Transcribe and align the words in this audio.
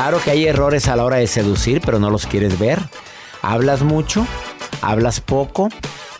Claro 0.00 0.18
que 0.24 0.30
hay 0.30 0.46
errores 0.46 0.88
a 0.88 0.96
la 0.96 1.04
hora 1.04 1.16
de 1.18 1.26
seducir, 1.26 1.82
pero 1.84 1.98
no 1.98 2.08
los 2.08 2.26
quieres 2.26 2.58
ver. 2.58 2.78
Hablas 3.42 3.82
mucho, 3.82 4.26
hablas 4.80 5.20
poco, 5.20 5.68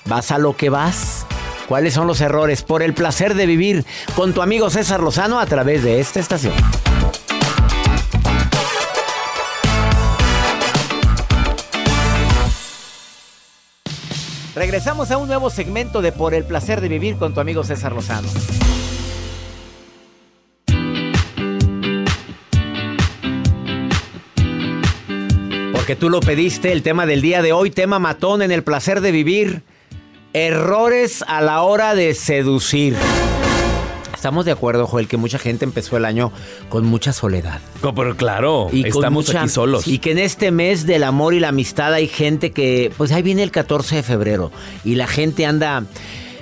vas 0.05 0.33
a 0.33 0.37
lo 0.37 0.55
que 0.55 0.69
vas. 0.69 1.25
¿Cuáles 1.67 1.95
son 1.95 2.07
los 2.07 2.21
errores? 2.21 2.61
Por 2.61 2.83
el 2.83 2.93
placer 2.93 3.33
de 3.35 3.47
vivir 3.47 3.87
con 4.15 4.35
tu 4.35 4.43
amigo 4.43 4.69
César 4.69 5.01
Lozano 5.01 5.41
a 5.41 5.47
través 5.47 5.83
de 5.83 5.99
esta 5.99 6.21
estación. 6.21 6.53
Regresamos 14.55 15.11
a 15.11 15.17
un 15.17 15.27
nuevo 15.27 15.49
segmento 15.49 16.03
de 16.03 16.13
Por 16.13 16.35
el 16.35 16.45
placer 16.45 16.83
de 16.83 16.89
vivir 16.89 17.17
con 17.17 17.33
tu 17.33 17.41
amigo 17.41 17.65
César 17.65 17.93
Lozano. 17.93 18.29
Porque 25.91 25.99
tú 26.03 26.09
lo 26.09 26.21
pediste, 26.21 26.71
el 26.71 26.85
tema 26.85 27.05
del 27.05 27.21
día 27.21 27.43
de 27.43 27.53
hoy, 27.53 27.73
tema 27.73 27.99
matón 27.99 28.43
en 28.43 28.53
el 28.53 28.63
placer 28.63 29.01
de 29.01 29.11
vivir. 29.11 29.63
Errores 30.33 31.25
a 31.27 31.41
la 31.41 31.63
hora 31.63 31.97
de 31.97 32.15
seducir. 32.15 32.95
Estamos 34.15 34.45
de 34.45 34.53
acuerdo, 34.53 34.87
Joel, 34.87 35.09
que 35.09 35.17
mucha 35.17 35.41
gente 35.41 35.65
empezó 35.65 35.97
el 35.97 36.05
año 36.05 36.31
con 36.69 36.87
mucha 36.87 37.13
soledad. 37.13 37.59
No, 37.83 37.93
pero 37.93 38.17
claro, 38.17 38.69
Y 38.71 38.87
estamos 38.87 39.27
mucha- 39.27 39.41
aquí 39.41 39.49
solos. 39.49 39.89
Y 39.89 39.99
que 39.99 40.13
en 40.13 40.21
este 40.21 40.53
mes 40.53 40.87
del 40.87 41.03
amor 41.03 41.35
y 41.35 41.41
la 41.41 41.49
amistad 41.49 41.93
hay 41.93 42.07
gente 42.07 42.53
que, 42.53 42.93
pues 42.97 43.11
ahí 43.11 43.23
viene 43.23 43.43
el 43.43 43.51
14 43.51 43.97
de 43.97 44.03
febrero 44.05 44.53
y 44.85 44.95
la 44.95 45.09
gente 45.09 45.45
anda, 45.45 45.83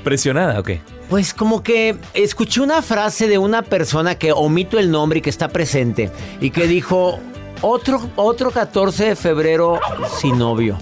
¿Presionada 0.04 0.60
o 0.60 0.62
qué? 0.62 0.82
pues 1.08 1.32
como 1.32 1.62
que 1.62 1.96
escuché 2.12 2.60
una 2.60 2.82
frase 2.82 3.28
de 3.28 3.38
una 3.38 3.62
persona 3.62 4.16
que 4.16 4.30
omito 4.32 4.78
el 4.78 4.90
nombre 4.90 5.20
y 5.20 5.22
que 5.22 5.30
está 5.30 5.48
presente 5.48 6.10
y 6.42 6.50
que 6.50 6.66
dijo, 6.66 7.18
otro, 7.62 8.10
otro 8.16 8.50
14 8.50 9.10
de 9.10 9.16
febrero 9.16 9.80
sin 10.20 10.38
novio. 10.38 10.78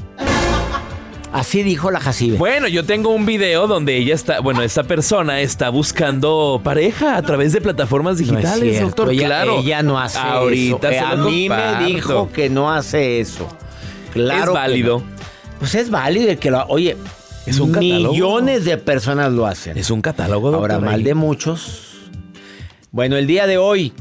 Así 1.33 1.63
dijo 1.63 1.91
la 1.91 2.01
Jacibe. 2.01 2.39
Bueno, 2.39 2.67
yo 2.67 2.85
tengo 2.87 3.11
un 3.11 3.27
video 3.27 3.67
donde 3.67 3.97
ella 3.97 4.15
está, 4.15 4.41
bueno, 4.41 4.63
esta 4.63 4.85
persona 4.85 5.41
está 5.41 5.69
buscando 5.69 6.61
pareja 6.65 7.17
a 7.17 7.23
través 7.23 7.53
de 7.53 7.61
plataformas 7.61 8.17
No 8.17 8.23
es 8.23 8.29
digitales, 8.31 8.81
doctor. 8.81 9.11
ella, 9.11 9.27
claro. 9.27 9.59
ella 9.59 9.83
no 9.83 9.99
hace 9.99 10.19
Ahorita 10.19 10.91
eso. 10.91 10.99
se 10.99 11.13
a 11.13 11.17
mí 11.17 11.49
me 11.49 11.85
dijo 11.87 12.31
que 12.33 12.49
no 12.49 12.73
hace 12.73 13.21
eso. 13.21 13.47
Claro. 14.15 14.53
es 14.53 14.55
válido. 14.55 14.99
no. 15.01 15.17
Pues 15.59 15.75
es 15.75 15.91
válido 15.91 16.31
el 16.31 16.39
que 16.39 16.51
lo 16.51 16.65
Oye, 16.69 16.97
Es 17.45 17.61
un 17.61 17.73
catálogo. 17.73 18.13
millones 18.15 18.65
de 18.65 18.79
personas 18.79 19.31
lo 19.33 19.47
hacen. 19.47 19.77
Es 19.77 19.91
un 19.91 20.01
catálogo, 20.01 20.51
doctor. 20.51 20.73
Ahora, 20.73 20.85
mal 20.87 21.03
de 21.03 21.15
muchos. 21.15 21.83
Bueno, 22.93 23.17
el 23.17 23.27
día 23.27 23.47
de 23.47 23.59
hoy, 23.59 23.93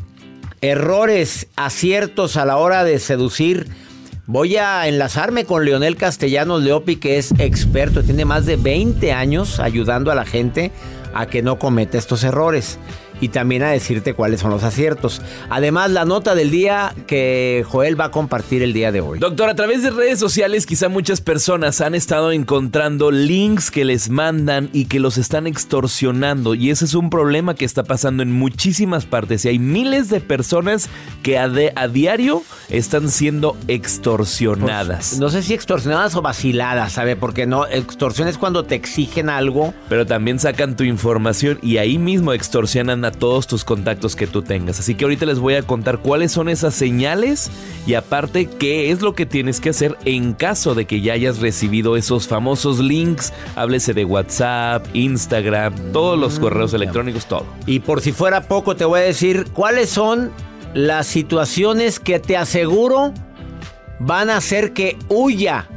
errores, 0.61 1.47
aciertos 1.55 2.37
a 2.37 2.45
la 2.45 2.57
hora 2.57 2.83
de 2.83 2.99
seducir. 2.99 3.67
Voy 4.27 4.57
a 4.57 4.87
enlazarme 4.87 5.45
con 5.45 5.65
Leonel 5.65 5.97
Castellanos 5.97 6.63
Leopi, 6.63 6.95
que 6.95 7.17
es 7.17 7.31
experto, 7.37 8.03
tiene 8.03 8.25
más 8.25 8.45
de 8.45 8.55
20 8.55 9.11
años 9.13 9.59
ayudando 9.59 10.11
a 10.11 10.15
la 10.15 10.25
gente 10.25 10.71
a 11.13 11.27
que 11.27 11.41
no 11.41 11.59
cometa 11.59 11.97
estos 11.97 12.23
errores 12.23 12.77
y 13.21 13.29
también 13.29 13.63
a 13.63 13.69
decirte 13.69 14.13
cuáles 14.13 14.41
son 14.41 14.51
los 14.51 14.63
aciertos. 14.63 15.21
Además, 15.49 15.91
la 15.91 16.05
nota 16.05 16.35
del 16.35 16.51
día 16.51 16.93
que 17.07 17.63
Joel 17.67 17.99
va 17.99 18.05
a 18.05 18.11
compartir 18.11 18.61
el 18.63 18.73
día 18.73 18.91
de 18.91 19.01
hoy. 19.01 19.19
Doctor, 19.19 19.49
a 19.49 19.55
través 19.55 19.83
de 19.83 19.91
redes 19.91 20.19
sociales 20.19 20.65
quizá 20.65 20.89
muchas 20.89 21.21
personas 21.21 21.81
han 21.81 21.95
estado 21.95 22.31
encontrando 22.31 23.11
links 23.11 23.71
que 23.71 23.85
les 23.85 24.09
mandan 24.09 24.69
y 24.73 24.85
que 24.85 24.99
los 24.99 25.17
están 25.17 25.47
extorsionando 25.47 26.55
y 26.55 26.69
ese 26.69 26.85
es 26.85 26.93
un 26.93 27.09
problema 27.09 27.55
que 27.55 27.65
está 27.65 27.83
pasando 27.83 28.23
en 28.23 28.31
muchísimas 28.31 29.05
partes 29.05 29.45
y 29.45 29.49
hay 29.49 29.59
miles 29.59 30.09
de 30.09 30.21
personas 30.21 30.89
que 31.23 31.37
a, 31.37 31.47
de- 31.49 31.73
a 31.75 31.87
diario 31.87 32.43
están 32.69 33.09
siendo 33.09 33.55
extorsionadas. 33.67 35.19
No 35.19 35.29
sé 35.29 35.41
si 35.43 35.53
extorsionadas 35.53 36.15
o 36.15 36.21
vaciladas, 36.21 36.93
¿sabe? 36.93 37.15
Porque 37.15 37.45
no, 37.45 37.65
extorsión 37.67 38.27
es 38.27 38.37
cuando 38.37 38.63
te 38.63 38.75
exigen 38.75 39.29
algo. 39.29 39.73
Pero 39.89 40.05
también 40.05 40.39
sacan 40.39 40.75
tu 40.75 40.83
información 40.83 41.59
y 41.61 41.77
ahí 41.77 41.97
mismo 41.97 42.33
extorsionan 42.33 43.05
a 43.05 43.11
todos 43.15 43.47
tus 43.47 43.63
contactos 43.63 44.15
que 44.15 44.27
tú 44.27 44.41
tengas. 44.41 44.79
Así 44.79 44.95
que 44.95 45.05
ahorita 45.05 45.25
les 45.25 45.39
voy 45.39 45.55
a 45.55 45.63
contar 45.63 45.99
cuáles 45.99 46.31
son 46.31 46.49
esas 46.49 46.75
señales 46.75 47.49
y 47.87 47.95
aparte 47.95 48.45
qué 48.47 48.91
es 48.91 49.01
lo 49.01 49.15
que 49.15 49.25
tienes 49.25 49.59
que 49.59 49.69
hacer 49.69 49.97
en 50.05 50.33
caso 50.33 50.75
de 50.75 50.85
que 50.85 51.01
ya 51.01 51.13
hayas 51.13 51.39
recibido 51.39 51.97
esos 51.97 52.27
famosos 52.27 52.79
links. 52.79 53.33
Háblese 53.55 53.93
de 53.93 54.05
WhatsApp, 54.05 54.85
Instagram, 54.93 55.73
todos 55.91 56.19
los 56.19 56.39
correos 56.39 56.73
electrónicos, 56.73 57.25
todo. 57.25 57.45
Y 57.65 57.79
por 57.79 58.01
si 58.01 58.11
fuera 58.11 58.41
poco, 58.41 58.75
te 58.75 58.85
voy 58.85 58.99
a 58.99 59.03
decir 59.03 59.45
cuáles 59.53 59.89
son 59.89 60.31
las 60.73 61.07
situaciones 61.07 61.99
que 61.99 62.19
te 62.19 62.37
aseguro 62.37 63.13
van 63.99 64.29
a 64.29 64.37
hacer 64.37 64.73
que 64.73 64.97
huya 65.09 65.67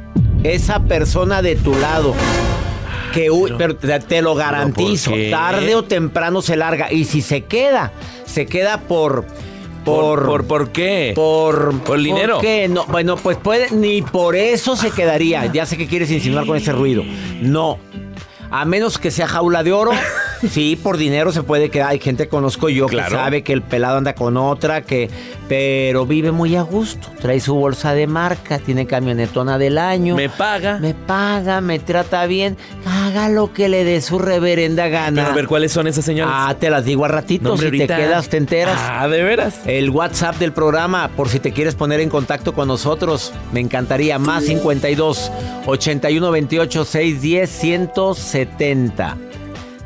esa 0.43 0.83
persona 0.83 1.41
de 1.41 1.55
tu 1.55 1.73
lado. 1.75 2.13
Que 3.11 3.29
pero 3.57 3.75
te, 3.75 3.99
te 3.99 4.21
lo 4.21 4.35
garantizo, 4.35 5.11
qué? 5.11 5.29
tarde 5.29 5.75
o 5.75 5.83
temprano 5.83 6.41
se 6.41 6.55
larga. 6.55 6.91
Y 6.91 7.05
si 7.05 7.21
se 7.21 7.45
queda, 7.45 7.91
se 8.25 8.45
queda 8.45 8.81
por. 8.81 9.25
¿Por, 9.85 10.19
Por. 10.19 10.25
por, 10.25 10.45
por 10.45 10.69
qué? 10.71 11.13
por, 11.15 11.79
¿Por 11.81 11.99
dinero? 11.99 12.39
qué? 12.41 12.67
No, 12.67 12.85
bueno, 12.87 13.15
pues 13.15 13.37
puede, 13.37 13.71
ni 13.71 14.01
por 14.01 14.35
eso 14.35 14.75
se 14.75 14.91
quedaría. 14.91 15.45
Ya 15.47 15.65
sé 15.65 15.77
que 15.77 15.87
quieres 15.87 16.11
insinuar 16.11 16.45
con 16.45 16.57
ese 16.57 16.73
ruido. 16.73 17.03
No. 17.41 17.79
A 18.51 18.65
menos 18.65 18.97
que 18.97 19.09
sea 19.09 19.27
jaula 19.27 19.63
de 19.63 19.71
oro. 19.71 19.91
Sí, 20.47 20.75
por 20.81 20.97
dinero 20.97 21.31
se 21.31 21.43
puede 21.43 21.69
quedar. 21.69 21.89
Hay 21.89 21.99
gente 21.99 22.23
que 22.25 22.29
conozco 22.29 22.69
yo 22.69 22.87
Claro. 22.87 23.09
que 23.09 23.15
sabe 23.15 23.43
que 23.43 23.53
el 23.53 23.61
pelado 23.61 23.97
anda 23.97 24.13
con 24.15 24.37
otra, 24.37 24.81
que 24.83 25.09
pero 25.47 26.05
vive 26.05 26.31
muy 26.31 26.55
a 26.55 26.61
gusto. 26.61 27.07
Trae 27.19 27.39
su 27.39 27.55
bolsa 27.55 27.93
de 27.93 28.07
marca, 28.07 28.59
tiene 28.59 28.85
camionetona 28.85 29.57
del 29.57 29.77
año. 29.77 30.15
Me 30.15 30.29
paga. 30.29 30.77
Me 30.79 30.93
paga, 30.93 31.59
me 31.61 31.79
trata 31.79 32.25
bien. 32.27 32.55
Haga 32.85 33.29
lo 33.29 33.51
que 33.53 33.67
le 33.69 33.83
dé 33.83 33.99
su 34.01 34.19
reverenda 34.19 34.87
gana. 34.87 35.21
Pero 35.23 35.33
a 35.33 35.35
ver, 35.35 35.47
¿cuáles 35.47 35.71
son 35.71 35.87
esas 35.87 36.05
señales? 36.05 36.33
ah, 36.35 36.55
te 36.59 36.69
las 36.69 36.85
digo 36.85 37.05
a 37.05 37.07
ratito. 37.07 37.43
No, 37.45 37.53
hombre, 37.53 37.71
si 37.71 37.77
te 37.79 37.87
quedas, 37.87 38.29
te 38.29 38.37
enteras. 38.37 38.77
Ah, 38.79 39.07
¿de 39.07 39.23
veras? 39.23 39.61
El 39.65 39.89
WhatsApp 39.89 40.37
del 40.37 40.51
programa, 40.53 41.09
por 41.15 41.29
si 41.29 41.39
te 41.39 41.51
quieres 41.51 41.75
poner 41.75 41.99
en 41.99 42.09
contacto 42.09 42.53
con 42.53 42.67
nosotros, 42.67 43.33
me 43.51 43.59
encantaría. 43.59 44.19
Más 44.19 44.45
52 44.45 45.31
81 45.65 46.31
28 46.31 46.85
610 46.85 47.49
170. 47.49 49.17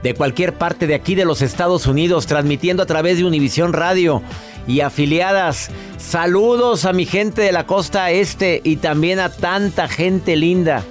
De 0.04 0.14
cualquier 0.14 0.54
parte 0.54 0.86
de 0.86 0.96
aquí 0.96 1.16
de 1.16 1.26
los 1.26 1.42
Estados 1.42 1.88
Unidos, 1.88 2.28
transmitiendo 2.28 2.84
a 2.84 2.86
través 2.86 3.18
de 3.18 3.24
Univisión 3.24 3.72
Radio 3.74 4.22
y 4.68 4.82
afiliadas. 4.82 5.72
Saludos 5.98 6.86
a 6.86 6.94
mi 6.94 7.06
gente 7.06 7.42
de 7.42 7.54
la 7.54 7.66
costa 7.66 8.12
este 8.12 8.62
y 8.64 8.76
también 8.76 9.20
a 9.20 9.30
tanta 9.30 9.88
gente 9.88 10.36
linda 10.36 10.84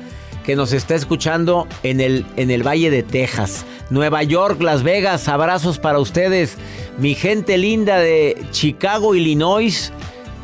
que 0.44 0.56
nos 0.56 0.72
está 0.72 0.94
escuchando 0.94 1.68
en 1.82 2.00
el, 2.00 2.26
en 2.36 2.50
el 2.50 2.66
Valle 2.66 2.90
de 2.90 3.02
Texas. 3.02 3.64
Nueva 3.90 4.22
York, 4.22 4.60
Las 4.62 4.82
Vegas, 4.82 5.28
abrazos 5.28 5.78
para 5.78 5.98
ustedes. 5.98 6.56
Mi 6.98 7.14
gente 7.14 7.58
linda 7.58 7.98
de 7.98 8.42
Chicago, 8.50 9.14
Illinois 9.14 9.92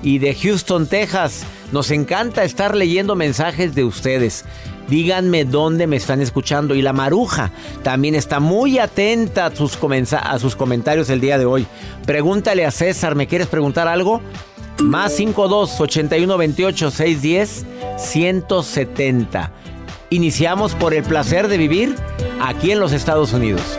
y 0.02 0.18
de 0.18 0.34
Houston, 0.34 0.86
Texas. 0.86 1.44
Nos 1.72 1.90
encanta 1.90 2.44
estar 2.44 2.76
leyendo 2.76 3.16
mensajes 3.16 3.74
de 3.74 3.84
ustedes. 3.84 4.44
Díganme 4.88 5.44
dónde 5.44 5.86
me 5.86 5.96
están 5.96 6.20
escuchando. 6.20 6.74
Y 6.74 6.82
la 6.82 6.92
maruja 6.92 7.50
también 7.82 8.14
está 8.14 8.40
muy 8.40 8.78
atenta 8.78 9.46
a 9.46 9.54
sus, 9.54 9.78
a 10.12 10.38
sus 10.38 10.56
comentarios 10.56 11.10
el 11.10 11.20
día 11.20 11.38
de 11.38 11.46
hoy. 11.46 11.66
Pregúntale 12.06 12.64
a 12.64 12.70
César, 12.70 13.14
¿me 13.14 13.26
quieres 13.26 13.48
preguntar 13.48 13.88
algo? 13.88 14.20
Más 14.78 15.12
52 15.12 15.80
81 15.80 16.36
28 16.38 16.90
610 16.90 17.66
170. 17.98 19.52
Iniciamos 20.10 20.74
por 20.74 20.94
el 20.94 21.02
placer 21.02 21.48
de 21.48 21.58
vivir 21.58 21.94
aquí 22.40 22.70
en 22.70 22.80
los 22.80 22.92
Estados 22.92 23.32
Unidos 23.32 23.78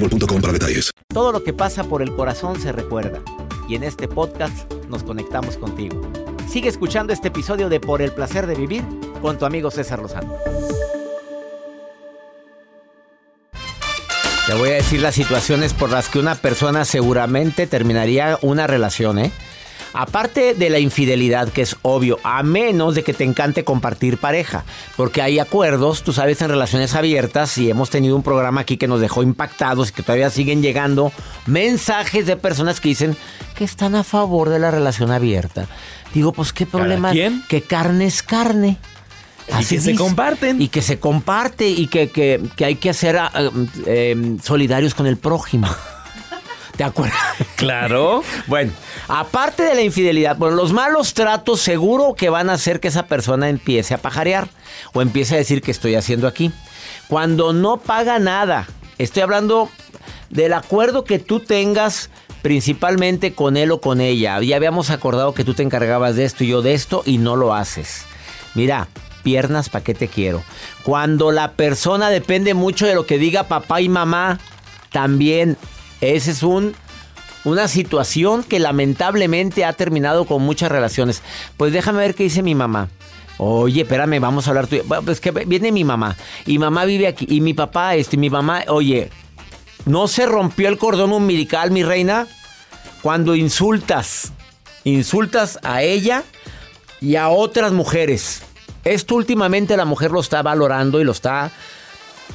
para 0.00 0.52
detalles. 0.52 0.90
Todo 1.08 1.32
lo 1.32 1.44
que 1.44 1.52
pasa 1.52 1.84
por 1.84 2.02
el 2.02 2.14
corazón 2.14 2.60
se 2.60 2.72
recuerda. 2.72 3.20
Y 3.68 3.76
en 3.76 3.84
este 3.84 4.08
podcast 4.08 4.70
nos 4.88 5.02
conectamos 5.02 5.56
contigo. 5.56 6.00
Sigue 6.48 6.68
escuchando 6.68 7.12
este 7.12 7.28
episodio 7.28 7.68
de 7.68 7.80
Por 7.80 8.02
el 8.02 8.12
placer 8.12 8.46
de 8.46 8.54
vivir 8.54 8.84
con 9.22 9.38
tu 9.38 9.46
amigo 9.46 9.70
César 9.70 10.00
Lozano. 10.00 10.34
Te 14.46 14.54
voy 14.54 14.70
a 14.70 14.74
decir 14.74 15.00
las 15.00 15.14
situaciones 15.14 15.72
por 15.72 15.88
las 15.90 16.10
que 16.10 16.18
una 16.18 16.34
persona 16.34 16.84
seguramente 16.84 17.66
terminaría 17.66 18.38
una 18.42 18.66
relación, 18.66 19.18
¿eh? 19.18 19.32
Aparte 19.94 20.54
de 20.54 20.70
la 20.70 20.80
infidelidad, 20.80 21.48
que 21.50 21.62
es 21.62 21.76
obvio, 21.82 22.18
a 22.24 22.42
menos 22.42 22.96
de 22.96 23.04
que 23.04 23.14
te 23.14 23.22
encante 23.22 23.62
compartir 23.62 24.18
pareja, 24.18 24.64
porque 24.96 25.22
hay 25.22 25.38
acuerdos, 25.38 26.02
tú 26.02 26.12
sabes, 26.12 26.42
en 26.42 26.48
relaciones 26.48 26.96
abiertas, 26.96 27.56
y 27.58 27.70
hemos 27.70 27.90
tenido 27.90 28.16
un 28.16 28.24
programa 28.24 28.62
aquí 28.62 28.76
que 28.76 28.88
nos 28.88 29.00
dejó 29.00 29.22
impactados 29.22 29.90
y 29.90 29.92
que 29.92 30.02
todavía 30.02 30.30
siguen 30.30 30.62
llegando 30.62 31.12
mensajes 31.46 32.26
de 32.26 32.36
personas 32.36 32.80
que 32.80 32.88
dicen 32.88 33.16
que 33.54 33.62
están 33.62 33.94
a 33.94 34.02
favor 34.02 34.48
de 34.48 34.58
la 34.58 34.72
relación 34.72 35.12
abierta. 35.12 35.68
Digo, 36.12 36.32
pues 36.32 36.52
qué 36.52 36.66
problema. 36.66 37.12
¿Quién? 37.12 37.44
Que 37.48 37.62
carne 37.62 38.06
es 38.06 38.24
carne. 38.24 38.78
Así 39.52 39.76
y 39.76 39.78
que 39.78 39.84
se 39.84 39.94
comparten. 39.94 40.60
Y 40.60 40.68
que 40.68 40.82
se 40.82 40.98
comparte 40.98 41.68
y 41.68 41.86
que, 41.86 42.50
hay 42.58 42.74
que 42.76 42.94
ser 42.94 43.18
ah, 43.18 43.30
eh, 43.86 44.36
solidarios 44.42 44.94
con 44.94 45.06
el 45.06 45.18
prójimo. 45.18 45.68
¿Te 46.76 46.84
acuerdas? 46.84 47.18
Claro. 47.56 48.22
bueno, 48.46 48.72
aparte 49.08 49.62
de 49.62 49.74
la 49.74 49.80
infidelidad, 49.80 50.36
bueno, 50.36 50.56
los 50.56 50.74
malos 50.74 51.14
tratos 51.14 51.60
seguro 51.60 52.14
que 52.14 52.28
van 52.28 52.50
a 52.50 52.54
hacer 52.54 52.78
que 52.78 52.88
esa 52.88 53.06
persona 53.06 53.48
empiece 53.48 53.94
a 53.94 53.98
pajarear 53.98 54.48
o 54.92 55.00
empiece 55.00 55.34
a 55.34 55.38
decir 55.38 55.62
que 55.62 55.70
estoy 55.70 55.94
haciendo 55.94 56.26
aquí. 56.28 56.52
Cuando 57.08 57.54
no 57.54 57.78
paga 57.78 58.18
nada, 58.18 58.66
estoy 58.98 59.22
hablando 59.22 59.70
del 60.28 60.52
acuerdo 60.52 61.04
que 61.04 61.18
tú 61.18 61.40
tengas 61.40 62.10
principalmente 62.42 63.32
con 63.32 63.56
él 63.56 63.70
o 63.70 63.80
con 63.80 64.02
ella. 64.02 64.38
Ya 64.42 64.56
habíamos 64.56 64.90
acordado 64.90 65.32
que 65.32 65.44
tú 65.44 65.54
te 65.54 65.62
encargabas 65.62 66.16
de 66.16 66.24
esto 66.24 66.44
y 66.44 66.48
yo 66.48 66.60
de 66.60 66.74
esto 66.74 67.02
y 67.06 67.16
no 67.16 67.36
lo 67.36 67.54
haces. 67.54 68.04
Mira, 68.54 68.88
piernas, 69.22 69.70
¿para 69.70 69.84
qué 69.84 69.94
te 69.94 70.08
quiero? 70.08 70.42
Cuando 70.82 71.32
la 71.32 71.52
persona 71.52 72.10
depende 72.10 72.52
mucho 72.52 72.86
de 72.86 72.94
lo 72.94 73.06
que 73.06 73.16
diga 73.16 73.44
papá 73.44 73.80
y 73.80 73.88
mamá, 73.88 74.38
también 74.90 75.56
esa 76.12 76.30
es 76.30 76.42
un, 76.42 76.74
una 77.44 77.68
situación 77.68 78.42
que 78.42 78.58
lamentablemente 78.58 79.64
ha 79.64 79.72
terminado 79.72 80.24
con 80.24 80.42
muchas 80.42 80.70
relaciones. 80.70 81.22
Pues 81.56 81.72
déjame 81.72 81.98
ver 81.98 82.14
qué 82.14 82.24
dice 82.24 82.42
mi 82.42 82.54
mamá. 82.54 82.88
Oye, 83.38 83.82
espérame, 83.82 84.20
vamos 84.20 84.46
a 84.46 84.50
hablar 84.50 84.66
tú. 84.66 84.76
Pues 85.04 85.20
que 85.20 85.30
viene 85.30 85.72
mi 85.72 85.84
mamá. 85.84 86.16
Y 86.46 86.58
mamá 86.58 86.84
vive 86.84 87.06
aquí. 87.06 87.26
Y 87.28 87.40
mi 87.40 87.54
papá, 87.54 87.96
este, 87.96 88.16
mi 88.16 88.30
mamá, 88.30 88.64
oye, 88.68 89.10
¿no 89.86 90.08
se 90.08 90.26
rompió 90.26 90.68
el 90.68 90.78
cordón 90.78 91.12
umbilical, 91.12 91.70
mi 91.70 91.82
reina? 91.82 92.26
Cuando 93.02 93.34
insultas. 93.34 94.32
Insultas 94.84 95.58
a 95.62 95.82
ella 95.82 96.24
y 97.00 97.16
a 97.16 97.28
otras 97.28 97.72
mujeres. 97.72 98.42
Esto 98.84 99.14
últimamente 99.14 99.76
la 99.76 99.84
mujer 99.84 100.10
lo 100.10 100.20
está 100.20 100.42
valorando 100.42 101.00
y 101.00 101.04
lo 101.04 101.12
está 101.12 101.50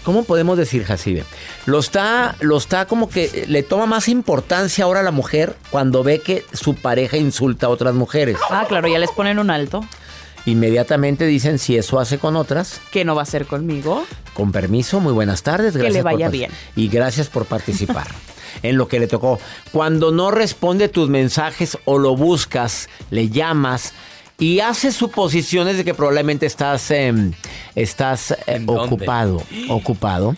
¿Cómo 0.03 0.23
podemos 0.23 0.57
decir, 0.57 0.83
Jacibe? 0.83 1.23
Lo 1.65 1.79
está, 1.79 2.35
lo 2.39 2.57
está 2.57 2.85
como 2.85 3.09
que 3.09 3.45
le 3.47 3.63
toma 3.63 3.85
más 3.85 4.07
importancia 4.07 4.85
ahora 4.85 5.01
a 5.01 5.03
la 5.03 5.11
mujer 5.11 5.55
cuando 5.69 6.03
ve 6.03 6.19
que 6.19 6.45
su 6.53 6.75
pareja 6.75 7.17
insulta 7.17 7.67
a 7.67 7.69
otras 7.69 7.93
mujeres. 7.93 8.37
Ah, 8.49 8.65
claro, 8.67 8.87
ya 8.87 8.99
les 8.99 9.11
ponen 9.11 9.39
un 9.39 9.49
alto. 9.49 9.85
Inmediatamente 10.45 11.25
dicen 11.25 11.59
si 11.59 11.77
eso 11.77 11.99
hace 11.99 12.17
con 12.17 12.35
otras. 12.35 12.81
Que 12.91 13.05
no 13.05 13.13
va 13.13 13.23
a 13.23 13.25
ser 13.25 13.45
conmigo. 13.45 14.05
Con 14.33 14.51
permiso, 14.51 14.99
muy 14.99 15.13
buenas 15.13 15.43
tardes. 15.43 15.73
Gracias 15.73 15.93
que 15.93 15.99
le 15.99 16.03
vaya 16.03 16.29
bien. 16.29 16.51
Y 16.75 16.87
gracias 16.87 17.27
por 17.27 17.45
participar. 17.45 18.07
en 18.63 18.77
lo 18.77 18.87
que 18.87 18.99
le 18.99 19.07
tocó. 19.07 19.39
Cuando 19.71 20.11
no 20.11 20.31
responde 20.31 20.89
tus 20.89 21.09
mensajes 21.09 21.77
o 21.85 21.97
lo 21.97 22.15
buscas, 22.15 22.89
le 23.11 23.29
llamas, 23.29 23.93
y 24.39 24.61
hace 24.61 24.91
suposiciones 24.91 25.77
de 25.77 25.83
que 25.83 25.93
probablemente 25.93 26.45
estás, 26.45 26.89
em, 26.91 27.33
estás 27.75 28.35
em, 28.47 28.67
ocupado, 28.67 29.43
ocupado, 29.67 30.35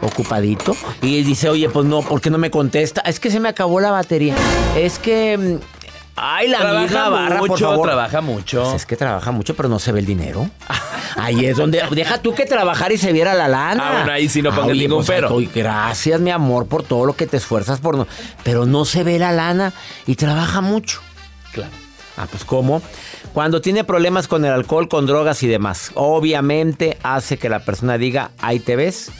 ocupadito. 0.00 0.74
Y 1.02 1.22
dice, 1.22 1.50
oye, 1.50 1.68
pues 1.68 1.86
no, 1.86 2.00
¿por 2.00 2.20
qué 2.20 2.30
no 2.30 2.38
me 2.38 2.50
contesta? 2.50 3.02
Es 3.02 3.20
que 3.20 3.30
se 3.30 3.40
me 3.40 3.50
acabó 3.50 3.78
la 3.78 3.90
batería. 3.90 4.34
Es 4.74 4.98
que... 4.98 5.34
Em, 5.34 5.60
ay, 6.16 6.48
la 6.48 6.60
trabaja 6.60 7.08
barra, 7.10 7.38
mucho, 7.38 7.48
por 7.48 7.58
favor. 7.60 7.86
Trabaja 7.88 8.20
mucho. 8.22 8.62
Pues 8.62 8.74
es 8.76 8.86
que 8.86 8.96
trabaja 8.96 9.30
mucho, 9.32 9.54
pero 9.54 9.68
no 9.68 9.78
se 9.78 9.92
ve 9.92 10.00
el 10.00 10.06
dinero. 10.06 10.48
Ahí 11.16 11.44
es 11.44 11.58
donde. 11.58 11.82
Deja 11.90 12.22
tú 12.22 12.34
que 12.34 12.46
trabajar 12.46 12.90
y 12.90 12.96
se 12.96 13.12
viera 13.12 13.34
la 13.34 13.48
lana. 13.48 13.86
Ah, 13.86 13.92
bueno, 13.92 14.12
ahí 14.12 14.30
sí 14.30 14.40
no 14.40 14.54
pongas 14.54 14.74
ningún 14.74 15.04
pues, 15.04 15.08
pero. 15.08 15.36
Gracias, 15.54 16.18
mi 16.20 16.30
amor, 16.30 16.68
por 16.68 16.84
todo 16.84 17.04
lo 17.04 17.12
que 17.12 17.26
te 17.26 17.36
esfuerzas 17.36 17.80
por 17.80 17.98
no. 17.98 18.06
Pero 18.44 18.64
no 18.64 18.86
se 18.86 19.04
ve 19.04 19.18
la 19.18 19.30
lana 19.30 19.74
y 20.06 20.14
trabaja 20.16 20.62
mucho. 20.62 21.00
Claro. 21.52 21.72
Ah, 22.16 22.26
pues 22.30 22.44
¿cómo? 22.44 22.82
Cuando 23.32 23.62
tiene 23.62 23.82
problemas 23.82 24.28
con 24.28 24.44
el 24.44 24.52
alcohol, 24.52 24.88
con 24.88 25.06
drogas 25.06 25.42
y 25.42 25.46
demás. 25.46 25.90
Obviamente 25.94 26.98
hace 27.02 27.38
que 27.38 27.48
la 27.48 27.64
persona 27.64 27.96
diga, 27.96 28.30
ahí 28.38 28.60
te 28.60 28.76
ves. 28.76 29.10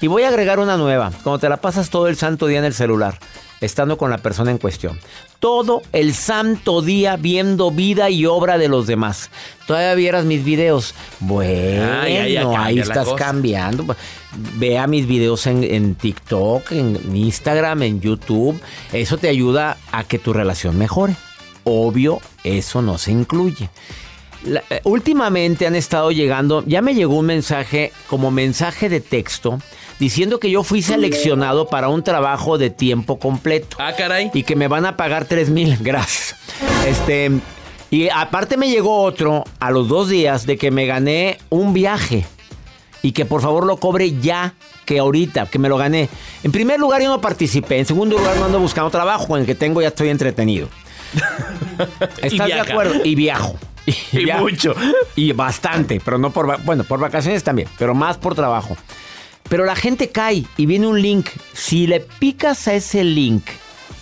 Y 0.00 0.08
voy 0.08 0.24
a 0.24 0.28
agregar 0.28 0.58
una 0.58 0.76
nueva. 0.76 1.12
Cuando 1.22 1.38
te 1.38 1.48
la 1.48 1.58
pasas 1.58 1.88
todo 1.88 2.08
el 2.08 2.16
santo 2.16 2.46
día 2.46 2.58
en 2.58 2.64
el 2.64 2.74
celular, 2.74 3.18
estando 3.60 3.96
con 3.96 4.10
la 4.10 4.18
persona 4.18 4.50
en 4.50 4.58
cuestión. 4.58 4.98
Todo 5.38 5.82
el 5.92 6.14
santo 6.14 6.82
día 6.82 7.16
viendo 7.16 7.70
vida 7.70 8.10
y 8.10 8.26
obra 8.26 8.58
de 8.58 8.66
los 8.66 8.88
demás. 8.88 9.30
Todavía 9.68 9.94
vieras 9.94 10.24
mis 10.24 10.44
videos. 10.44 10.94
Bueno, 11.20 12.56
ahí 12.58 12.80
estás 12.80 13.12
cambiando. 13.12 13.94
Vea 14.56 14.88
mis 14.88 15.06
videos 15.06 15.46
en, 15.46 15.62
en, 15.62 15.94
TikTok, 15.94 16.72
en 16.72 17.14
Instagram, 17.14 17.82
en 17.82 18.00
YouTube. 18.00 18.60
Eso 18.92 19.16
te 19.16 19.28
ayuda 19.28 19.76
a 19.92 20.02
que 20.02 20.18
tu 20.18 20.32
relación 20.32 20.76
mejore. 20.76 21.14
Obvio, 21.64 22.20
eso 22.44 22.82
no 22.82 22.98
se 22.98 23.12
incluye. 23.12 23.68
La- 24.44 24.62
eh, 24.70 24.80
últimamente 24.84 25.66
han 25.66 25.74
estado 25.74 26.10
llegando, 26.10 26.64
ya 26.66 26.80
me 26.80 26.94
llegó 26.94 27.16
un 27.18 27.26
mensaje 27.26 27.92
como 28.08 28.30
mensaje 28.30 28.88
de 28.88 29.00
texto 29.00 29.58
diciendo 29.98 30.40
que 30.40 30.50
yo 30.50 30.62
fui 30.64 30.80
seleccionado 30.80 31.68
para 31.68 31.88
un 31.90 32.02
trabajo 32.02 32.56
de 32.56 32.70
tiempo 32.70 33.18
completo 33.18 33.76
Ah, 33.78 33.92
caray. 33.94 34.30
y 34.32 34.42
que 34.44 34.56
me 34.56 34.66
van 34.66 34.86
a 34.86 34.96
pagar 34.96 35.26
3 35.26 35.50
mil. 35.50 35.76
Gracias. 35.80 36.34
Este, 36.88 37.30
y 37.90 38.08
aparte 38.08 38.56
me 38.56 38.70
llegó 38.70 39.02
otro 39.02 39.44
a 39.58 39.70
los 39.70 39.88
dos 39.88 40.08
días 40.08 40.46
de 40.46 40.56
que 40.56 40.70
me 40.70 40.86
gané 40.86 41.36
un 41.50 41.74
viaje 41.74 42.24
y 43.02 43.12
que 43.12 43.26
por 43.26 43.42
favor 43.42 43.66
lo 43.66 43.76
cobre 43.76 44.12
ya, 44.20 44.54
que 44.86 44.98
ahorita, 45.00 45.46
que 45.46 45.58
me 45.58 45.68
lo 45.68 45.76
gané. 45.76 46.08
En 46.42 46.50
primer 46.52 46.80
lugar, 46.80 47.02
yo 47.02 47.08
no 47.10 47.20
participé. 47.20 47.78
En 47.78 47.84
segundo 47.86 48.16
lugar, 48.18 48.36
no 48.38 48.46
ando 48.46 48.58
buscando 48.60 48.90
trabajo. 48.90 49.26
Con 49.26 49.40
el 49.40 49.46
que 49.46 49.54
tengo 49.54 49.80
ya 49.82 49.88
estoy 49.88 50.08
entretenido. 50.08 50.68
¿Estás 52.22 52.46
de 52.46 52.60
acuerdo? 52.60 53.04
Y 53.04 53.14
viajo. 53.14 53.58
Y 54.12 54.24
viajo. 54.24 54.42
mucho. 54.42 54.74
Y 55.16 55.32
bastante, 55.32 56.00
pero 56.04 56.18
no 56.18 56.30
por... 56.30 56.62
Bueno, 56.62 56.84
por 56.84 57.00
vacaciones 57.00 57.42
también, 57.42 57.68
pero 57.78 57.94
más 57.94 58.18
por 58.18 58.34
trabajo. 58.34 58.76
Pero 59.48 59.64
la 59.64 59.74
gente 59.74 60.10
cae 60.10 60.44
y 60.56 60.66
viene 60.66 60.86
un 60.86 61.00
link. 61.00 61.28
Si 61.52 61.86
le 61.86 62.00
picas 62.00 62.68
a 62.68 62.74
ese 62.74 63.02
link, 63.02 63.44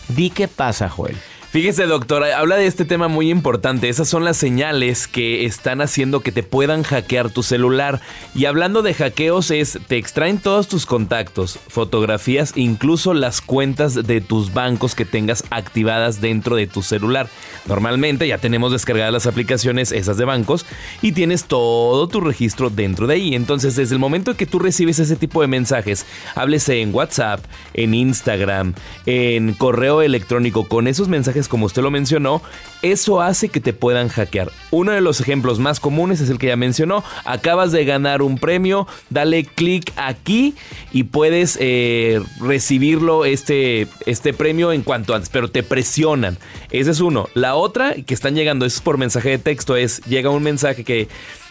di 0.09 0.31
qué 0.31 0.49
pasa, 0.49 0.89
Joel. 0.89 1.17
Fíjese, 1.59 1.87
doctor, 1.87 2.23
habla 2.23 2.55
de 2.55 2.69
este 2.69 2.85
tema 2.85 3.09
muy 3.09 3.33
importante. 3.33 3.89
Esas 3.89 4.09
son 4.09 4.25
las 4.25 4.37
señales 4.37 5.09
que 5.09 5.45
están 5.45 5.81
haciendo 5.81 6.21
que 6.21 6.31
te 6.31 6.45
puedan 6.45 6.85
hackear 6.85 7.31
tu 7.31 7.43
celular. 7.43 8.01
Y 8.33 8.45
hablando 8.45 8.83
de 8.83 8.95
hackeos, 8.95 9.51
es 9.51 9.81
te 9.89 9.97
extraen 9.97 10.39
todos 10.39 10.69
tus 10.69 10.87
contactos, 10.87 11.59
fotografías, 11.67 12.53
incluso 12.55 13.13
las 13.13 13.41
cuentas 13.41 14.07
de 14.07 14.21
tus 14.21 14.55
bancos 14.55 14.95
que 14.95 15.05
tengas 15.05 15.43
activadas 15.51 16.21
dentro 16.21 16.55
de 16.55 16.69
tu 16.69 16.83
celular. 16.83 17.29
Normalmente 17.67 18.29
ya 18.29 18.39
tenemos 18.39 18.71
descargadas 18.71 19.13
las 19.13 19.27
aplicaciones 19.27 19.91
esas 19.91 20.17
de 20.17 20.27
bancos 20.27 20.65
y 21.03 21.11
tienes 21.11 21.47
todo 21.47 22.07
tu 22.07 22.21
registro 22.21 22.71
dentro 22.71 23.09
de 23.09 23.15
ahí. 23.15 23.35
Entonces, 23.35 23.75
desde 23.75 23.97
el 23.97 23.99
momento 23.99 24.37
que 24.37 24.47
tú 24.47 24.61
recibes 24.61 25.01
ese 25.01 25.17
tipo 25.17 25.41
de 25.41 25.49
mensajes, 25.49 26.07
háblese 26.37 26.83
en 26.83 26.95
WhatsApp, 26.95 27.45
en 27.75 27.95
Instagram, 27.95 28.75
en 29.07 29.55
correo 29.55 30.03
electrónico, 30.03 30.69
con 30.69 30.87
esos 30.87 31.09
mensajes 31.09 31.48
como 31.49 31.67
usted 31.67 31.83
lo 31.83 31.91
mencionó, 31.91 32.43
eso 32.83 33.21
hace 33.21 33.49
que 33.49 33.61
te 33.61 33.73
puedan 33.73 34.09
hackear. 34.09 34.53
Uno 34.71 34.93
de 34.93 35.01
los 35.01 35.21
ejemplos 35.21 35.59
más 35.59 35.81
comunes 35.81 36.21
es 36.21 36.31
el 36.31 36.39
que 36.39 36.47
ya 36.47 36.57
mencionó. 36.57 37.03
Acabas 37.25 37.73
de 37.73 37.85
ganar 37.85 38.23
un 38.23 38.39
premio, 38.39 38.87
dale 39.11 39.45
clic 39.45 39.93
aquí 39.97 40.55
y 40.93 41.05
puedes 41.05 41.59
eh, 41.61 42.21
recibirlo, 42.41 43.25
este, 43.25 43.89
este 44.07 44.33
premio 44.33 44.73
en 44.73 44.83
cuanto 44.83 45.15
antes, 45.15 45.31
pero 45.31 45.51
te 45.51 45.63
presionan. 45.63 46.39
Ese 46.71 46.93
es 46.93 47.01
uno. 47.01 47.29
La 47.35 47.55
otra, 47.57 47.95
que 47.95 48.15
están 48.15 48.35
llegando, 48.35 48.67
eso 48.67 48.77
es 48.77 48.83
por 48.83 48.99
mensaje 48.99 49.31
de 49.31 49.39
texto, 49.39 49.77
es 49.77 50.01
llega 50.05 50.31
un 50.31 50.43
mensaje 50.43 50.85
que... 50.85 51.09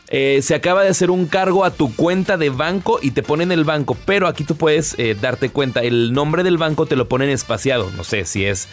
eh, 0.09 0.39
se 0.41 0.55
acaba 0.55 0.83
de 0.83 0.89
hacer 0.89 1.11
un 1.11 1.25
cargo 1.25 1.65
a 1.65 1.71
tu 1.71 1.93
cuenta 1.95 2.37
de 2.37 2.49
banco 2.49 2.99
y 3.01 3.11
te 3.11 3.23
ponen 3.23 3.51
el 3.51 3.65
banco, 3.65 3.97
pero 4.05 4.27
aquí 4.27 4.43
tú 4.43 4.55
puedes 4.55 4.95
eh, 4.97 5.17
darte 5.19 5.49
cuenta, 5.49 5.81
el 5.81 6.13
nombre 6.13 6.43
del 6.43 6.57
banco 6.57 6.85
te 6.85 6.95
lo 6.95 7.09
ponen 7.09 7.29
espaciado, 7.29 7.91
no 7.95 8.03
sé 8.03 8.23
si 8.25 8.45
es, 8.45 8.69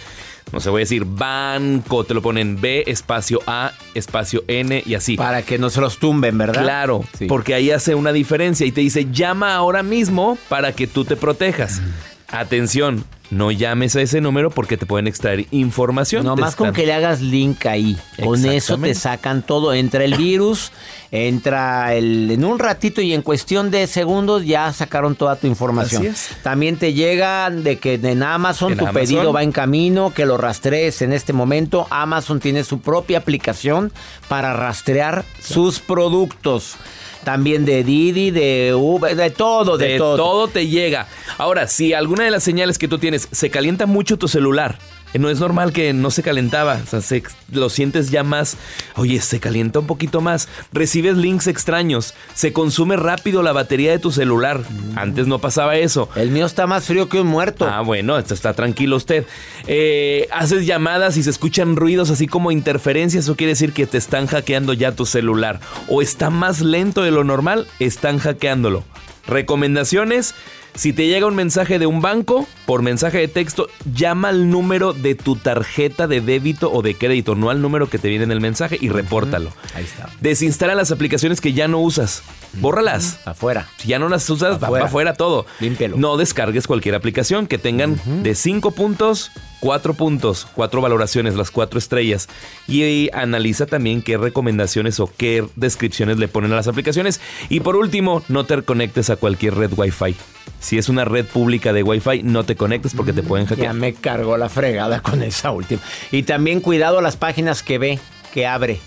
no 0.53 0.61
sé, 0.61 0.71
voy 0.71 0.81
a 0.81 0.85
decir 0.85 1.05
banco, 1.05 2.05
te 2.05 2.15
lo 2.15 2.23
ponen 2.23 2.61
B, 2.61 2.85
espacio 2.87 3.41
A, 3.47 3.73
espacio 3.95 4.45
N 4.47 4.83
y 4.87 4.95
así. 4.95 5.17
Para 5.17 5.43
que 5.43 5.59
no 5.59 5.71
se 5.71 5.81
los 5.81 5.99
tumben, 5.99 6.39
¿verdad? 6.39 6.63
Claro, 6.63 7.05
Sí. 7.19 7.27
porque 7.27 7.55
ahí 7.55 7.71
hace 7.71 7.95
una 7.95 8.13
diferencia 8.13 8.65
y 8.67 8.73
te 8.73 8.81
dice 8.81 9.07
llama 9.11 9.55
ahora 9.55 9.83
mismo 9.83 10.39
para 10.49 10.73
que 10.73 10.87
tú 10.87 11.05
te 11.05 11.17
protejas. 11.17 11.81
Atención, 12.29 13.05
no 13.35 13.51
llames 13.51 13.97
a 13.97 14.01
ese 14.01 14.21
número 14.21 14.51
porque 14.51 14.77
te 14.77 14.87
pueden 14.87 15.07
extraer 15.07 15.47
información. 15.51 16.25
No 16.25 16.37
más 16.37 16.57
con 16.57 16.73
que 16.73 16.87
le 16.87 16.93
hagas 16.93 17.21
link 17.21 17.67
ahí. 17.67 17.97
Con 18.23 18.45
eso 18.47 18.79
te 18.79 18.95
sacan 18.95 19.43
todo. 19.43 19.75
Entra 19.75 20.05
el 20.05 20.15
virus, 20.15 20.71
entra 21.11 21.95
el. 21.95 22.31
En 22.31 22.45
un 22.45 22.59
ratito 22.59 23.01
y 23.01 23.13
en 23.13 23.23
cuestión 23.23 23.71
de 23.71 23.87
segundos 23.87 24.45
ya 24.45 24.73
sacaron 24.73 25.17
toda 25.17 25.37
tu 25.37 25.47
información. 25.47 26.03
Así 26.03 26.11
es. 26.11 26.31
También 26.43 26.77
te 26.77 26.95
llegan 26.95 27.65
de 27.65 27.79
que 27.79 27.95
en 27.95 28.23
Amazon 28.23 28.73
En 28.73 28.79
tu 28.79 28.85
Amazon. 28.87 29.03
pedido 29.03 29.33
va 29.33 29.43
en 29.43 29.53
camino, 29.53 30.13
que 30.15 30.27
lo 30.27 30.37
rastrees 30.37 31.03
en 31.03 31.13
este 31.13 31.33
momento. 31.33 31.87
Amazon 31.91 32.41
tiene 32.41 32.65
su 32.65 32.81
propia 32.81 33.19
aplicación 33.19 33.93
para 34.29 34.55
rastrear 34.55 35.25
sus 35.41 35.81
productos. 35.81 36.77
También 37.25 37.65
de 37.65 37.83
Didi, 37.83 38.31
de 38.31 38.75
Uber, 38.75 39.17
de 39.17 39.31
todo, 39.31 39.77
de, 39.77 39.89
de 39.89 39.99
todo. 39.99 40.17
todo. 40.17 40.49
te 40.49 40.69
llega. 40.69 41.09
Ahora, 41.39 41.67
si 41.67 41.93
alguna 41.93 42.25
de 42.25 42.31
las 42.31 42.45
señales 42.45 42.79
que 42.79 42.89
tú 42.89 42.99
tienes 42.99 43.29
se 43.31 43.51
calienta 43.51 43.87
mucho 43.87 44.19
tu 44.19 44.29
celular, 44.29 44.79
no 45.19 45.31
es 45.31 45.41
normal 45.41 45.73
que 45.73 45.93
no 45.93 46.11
se 46.11 46.23
calentaba, 46.23 46.81
o 46.83 46.87
sea, 46.87 47.01
se- 47.01 47.23
lo 47.53 47.71
sientes 47.71 48.11
ya 48.11 48.23
más, 48.25 48.57
oye, 48.97 49.21
se 49.21 49.41
calienta 49.41 49.79
un 49.79 49.87
poquito 49.87 50.21
más, 50.21 50.49
recibes 50.73 51.17
links 51.17 51.47
extraños, 51.47 52.15
se 52.35 52.53
consume 52.53 52.97
rápido 52.97 53.43
la 53.43 53.53
batería 53.53 53.91
de 53.93 53.99
tu 53.99 54.11
celular. 54.11 54.63
Antes 54.97 55.27
no 55.27 55.39
pasaba 55.39 55.77
eso. 55.77 56.09
El 56.17 56.31
mío 56.31 56.47
está 56.47 56.67
más 56.67 56.85
frío 56.87 57.09
que 57.09 57.21
un 57.21 57.27
muerto. 57.29 57.67
Ah, 57.69 57.81
bueno, 57.81 58.19
esto 58.19 58.35
está 58.35 58.55
tranquilo 58.55 58.97
usted. 58.97 59.25
Eh, 59.67 60.29
haces 60.33 60.67
llamadas 60.67 61.17
y 61.17 61.23
se 61.23 61.31
escuchan 61.31 61.77
ruidos 61.77 62.11
así 62.11 62.27
como 62.27 62.51
interferencias, 62.53 63.25
eso 63.25 63.37
quiere 63.37 63.53
decir 63.53 63.73
que 63.73 63.87
te 63.87 63.99
están 63.99 64.27
hackeando 64.27 64.73
ya 64.73 64.93
tu 64.93 65.07
celular. 65.07 65.61
O 65.89 66.03
está 66.03 66.31
más 66.31 66.61
lento 66.61 67.03
de 67.03 67.11
lo 67.11 67.25
normal, 67.25 67.67
están 67.79 68.19
hackeándolo. 68.19 68.85
Recomendaciones. 69.27 70.35
Si 70.77 70.93
te 70.93 71.07
llega 71.07 71.27
un 71.27 71.37
mensaje 71.37 71.79
de 71.79 71.87
un 71.87 72.03
banco, 72.03 72.49
por 72.67 72.83
mensaje 72.83 73.19
de 73.19 73.29
texto, 73.29 73.69
llama 73.95 74.31
al 74.31 74.51
número 74.51 74.93
de 74.93 75.15
tu 75.15 75.37
tarjeta 75.37 76.09
de 76.09 76.21
débito 76.21 76.73
o 76.73 76.83
de 76.83 76.97
crédito, 76.97 77.37
no 77.37 77.51
al 77.51 77.63
número 77.63 77.89
que 77.89 77.99
te 77.99 78.09
viene 78.09 78.25
en 78.25 78.33
el 78.33 78.41
mensaje 78.41 78.77
y 78.81 78.89
repórtalo. 78.89 79.53
Ahí 79.77 79.85
está. 79.85 80.11
Desinstala 80.21 80.75
las 80.75 80.91
aplicaciones 80.91 81.41
que 81.41 81.53
ya 81.53 81.69
no 81.69 81.79
usas. 81.79 82.23
Bórralas. 82.55 83.21
Afuera. 83.25 83.69
Si 83.77 83.87
ya 83.89 84.01
no 84.01 84.09
las 84.09 84.29
usas, 84.29 84.53
va 84.55 84.67
Afuera. 84.67 84.71
para 84.73 84.85
afuera 84.87 85.15
todo. 85.15 85.47
Límpialo. 85.61 85.97
No 85.97 86.17
descargues 86.17 86.67
cualquier 86.67 86.97
aplicación 86.97 87.47
que 87.47 87.59
tengan 87.59 88.01
de 88.25 88.35
5 88.35 88.73
puntos, 88.73 89.31
4 89.65 89.95
puntos, 89.95 90.47
4 90.57 90.83
valoraciones, 90.83 91.37
las 91.37 91.51
4 91.51 91.79
estrellas. 91.79 92.29
Y, 92.69 93.09
analiza 93.15 93.65
también 93.65 94.03
qué 94.03 94.19
recomendaciones 94.19 95.01
o 95.01 95.11
qué 95.17 95.43
descripciones 95.57 96.19
le 96.19 96.29
ponen 96.29 96.53
a 96.53 96.57
las 96.57 96.69
aplicaciones. 96.69 97.19
Y 97.49 97.61
por 97.61 97.75
último, 97.77 98.23
no 98.29 98.45
te 98.45 98.61
conectes 98.61 99.09
a 99.09 99.17
cualquier 99.17 99.55
red 99.55 99.71
Wi-Fi. 99.75 100.17
Si 100.61 100.77
es 100.77 100.91
una 100.91 101.07
red 101.07 101.25
pública 101.25 101.73
de 101.73 101.83
Wi-Fi, 101.83 102.25
no 102.25 102.45
te 102.45 102.57
conectes 102.57 102.93
porque 102.93 103.15
te 103.15 103.23
pueden 103.23 103.47
Ya 103.47 103.55
hackear. 103.57 103.75
me 103.75 103.95
cargó 103.95 104.37
la 104.37 104.51
fregada 104.51 105.01
con 105.01 105.23
esa 105.23 105.51
última. 105.51 105.81
Y 106.13 106.25
también 106.25 106.61
cuidado 106.61 107.01
las 107.01 107.17
páginas 107.17 107.63
que 107.63 107.79
ve, 107.79 107.99
que 108.35 108.47
abre. 108.47 108.81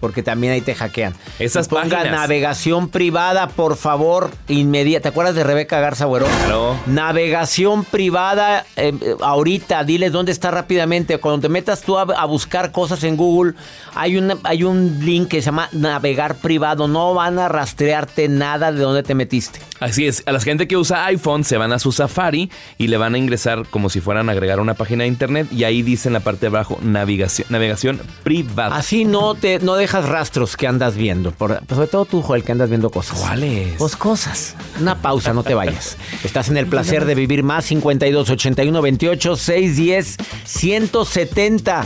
Porque 0.00 0.22
también 0.22 0.52
ahí 0.52 0.60
te 0.60 0.74
hackean. 0.74 1.14
Esas 1.38 1.68
ponga 1.68 1.98
páginas. 1.98 2.12
navegación 2.20 2.88
privada, 2.88 3.48
por 3.48 3.76
favor, 3.76 4.30
inmediata. 4.48 5.04
¿Te 5.04 5.08
acuerdas 5.08 5.34
de 5.34 5.44
Rebeca 5.44 5.80
Garza 5.80 6.04
Güero? 6.06 6.26
Claro. 6.26 6.76
Navegación 6.86 7.84
privada, 7.84 8.64
eh, 8.76 8.92
eh, 9.00 9.16
ahorita, 9.20 9.84
diles 9.84 10.12
dónde 10.12 10.32
está 10.32 10.50
rápidamente. 10.50 11.18
Cuando 11.18 11.42
te 11.42 11.48
metas 11.48 11.82
tú 11.82 11.98
a, 11.98 12.02
a 12.02 12.24
buscar 12.26 12.72
cosas 12.72 13.04
en 13.04 13.16
Google, 13.16 13.54
hay, 13.94 14.16
una, 14.16 14.36
hay 14.42 14.64
un 14.64 14.98
link 15.04 15.28
que 15.28 15.40
se 15.40 15.46
llama 15.46 15.68
navegar 15.72 16.36
privado. 16.36 16.88
No 16.88 17.14
van 17.14 17.38
a 17.38 17.48
rastrearte 17.48 18.28
nada 18.28 18.72
de 18.72 18.80
dónde 18.80 19.02
te 19.02 19.14
metiste. 19.14 19.60
Así 19.80 20.06
es, 20.06 20.22
a 20.26 20.32
la 20.32 20.40
gente 20.40 20.66
que 20.66 20.76
usa 20.76 21.04
iPhone 21.06 21.44
se 21.44 21.58
van 21.58 21.72
a 21.72 21.78
su 21.78 21.92
Safari 21.92 22.50
y 22.78 22.86
le 22.86 22.96
van 22.96 23.14
a 23.14 23.18
ingresar 23.18 23.66
como 23.68 23.90
si 23.90 24.00
fueran 24.00 24.28
a 24.28 24.32
agregar 24.32 24.58
una 24.60 24.74
página 24.74 25.04
de 25.04 25.08
internet 25.08 25.48
y 25.52 25.64
ahí 25.64 25.82
dice 25.82 26.08
en 26.08 26.14
la 26.14 26.20
parte 26.20 26.42
de 26.42 26.46
abajo 26.48 26.78
navegación, 26.82 27.46
navegación 27.50 28.00
privada. 28.22 28.74
Así 28.74 29.04
no 29.04 29.34
te 29.34 29.58
no 29.58 29.76
dejas 29.86 30.08
rastros 30.08 30.56
que 30.56 30.66
andas 30.66 30.96
viendo. 30.96 31.30
Por- 31.30 31.60
sobre 31.68 31.86
todo 31.86 32.04
tú, 32.04 32.20
Joel, 32.22 32.42
que 32.42 32.52
andas 32.52 32.68
viendo 32.68 32.90
cosas. 32.90 33.18
¿Cuáles? 33.20 33.74
Pues 33.78 33.94
cosas. 33.96 34.54
Una 34.80 34.96
pausa, 35.00 35.32
no 35.32 35.42
te 35.44 35.54
vayas. 35.54 35.96
Estás 36.24 36.48
en 36.48 36.56
el 36.56 36.66
placer 36.66 37.04
de 37.04 37.14
vivir 37.14 37.42
más 37.42 37.64
52 37.66 38.28
81 38.30 38.82
28 38.82 39.36
610 39.36 40.16
170. 40.44 41.84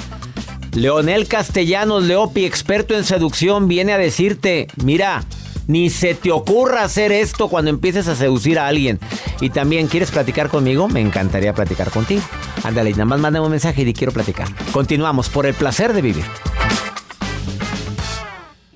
Leonel 0.73 1.27
Castellanos 1.27 2.05
Leopi, 2.05 2.45
experto 2.45 2.95
en 2.97 3.05
seducción, 3.05 3.67
viene 3.69 3.93
a 3.93 3.99
decirte, 3.99 4.69
mira, 4.83 5.25
ni 5.67 5.91
se 5.91 6.15
te 6.15 6.31
ocurra 6.31 6.85
hacer 6.85 7.13
esto 7.13 7.49
cuando 7.49 7.71
empieces 7.71 8.07
a 8.09 8.15
seducir 8.17 8.59
a 8.59 8.67
alguien. 8.69 8.99
Y 9.41 9.51
también, 9.51 9.89
¿quieres 9.89 10.11
platicar 10.11 10.49
conmigo? 10.49 10.89
Me 10.89 11.01
encantaría 11.01 11.53
platicar 11.55 11.91
contigo. 11.91 12.23
Ándale, 12.63 12.91
nada 12.93 13.05
más 13.05 13.21
mándame 13.21 13.45
un 13.45 13.51
mensaje 13.51 13.83
y 13.83 13.93
quiero 13.93 14.13
platicar. 14.13 14.49
Continuamos 14.73 15.29
por 15.29 15.45
el 15.47 15.55
placer 15.55 15.93
de 15.93 16.03
vivir. 16.03 16.25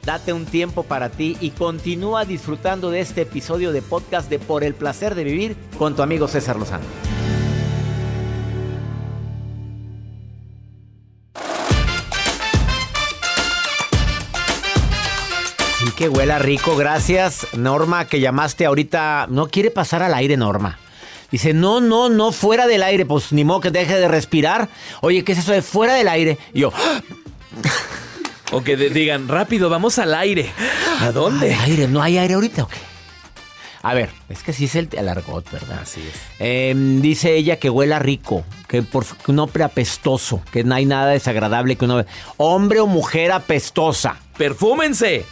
Date 0.05 0.35
un 0.35 0.45
tiempo 0.45 0.83
para 0.83 1.09
ti 1.09 1.37
y 1.41 1.51
continúa 1.51 2.27
disfrutando 2.27 2.91
de 2.91 3.01
este 3.01 3.23
episodio 3.23 3.73
de 3.73 3.81
podcast 3.81 4.29
de 4.29 4.39
Por 4.39 4.63
el 4.63 4.75
placer 4.75 5.15
de 5.15 5.25
vivir 5.25 5.57
con 5.79 5.97
tu 5.97 6.03
amigo 6.03 6.29
César 6.29 6.57
Lozano. 6.57 6.85
Sí 15.79 15.91
que 15.97 16.11
huela 16.11 16.39
rico, 16.39 16.77
gracias 16.77 17.47
Norma 17.55 18.07
que 18.07 18.21
llamaste 18.21 18.67
ahorita. 18.67 19.27
No 19.31 19.49
quiere 19.49 19.71
pasar 19.71 20.03
al 20.03 20.13
aire 20.13 20.37
Norma. 20.37 20.79
Dice, 21.31 21.55
no, 21.55 21.81
no, 21.81 22.11
no, 22.11 22.31
fuera 22.31 22.67
del 22.67 22.83
aire. 22.83 23.07
Pues 23.07 23.33
ni 23.33 23.43
modo 23.43 23.61
que 23.61 23.71
deje 23.71 23.95
de 23.99 24.07
respirar. 24.07 24.69
Oye, 25.01 25.25
¿qué 25.25 25.33
es 25.33 25.39
eso 25.39 25.53
de 25.53 25.63
fuera 25.63 25.95
del 25.95 26.09
aire? 26.09 26.39
Y 26.53 26.61
yo, 26.61 26.73
O 28.55 28.63
que 28.63 28.77
de- 28.77 28.91
digan, 28.91 29.29
rápido, 29.29 29.69
vamos 29.69 29.99
al 29.99 30.15
aire. 30.15 30.51
¿A 31.01 31.11
dónde? 31.13 31.55
¿Hay 31.55 31.71
aire? 31.73 31.89
¿No 31.89 32.03
hay 32.03 32.19
aire 32.19 32.35
ahorita 32.35 32.65
o 32.65 32.69
qué? 32.69 32.77
A 33.83 33.93
ver, 33.93 34.09
es 34.31 34.43
que 34.43 34.55
sí 34.55 34.65
es 34.65 34.77
el, 34.77 34.89
el 34.93 35.09
argot, 35.11 35.51
¿verdad? 35.51 35.81
Así 35.83 36.01
es. 36.01 36.15
Em, 36.39 37.03
dice 37.03 37.35
ella 37.37 37.59
que 37.59 37.69
huela 37.69 37.99
rico, 37.99 38.43
que, 38.67 38.83
por, 38.83 39.05
que 39.05 39.31
un 39.31 39.39
hombre 39.41 39.63
apestoso, 39.63 40.41
que 40.51 40.65
no 40.65 40.75
hay 40.75 40.87
nada 40.87 41.11
desagradable 41.11 41.77
que 41.77 41.85
uno... 41.85 42.03
Hombre 42.39 42.81
o 42.81 42.87
mujer 42.87 43.31
apestosa, 43.33 44.17
¡Perfúmense! 44.39 45.27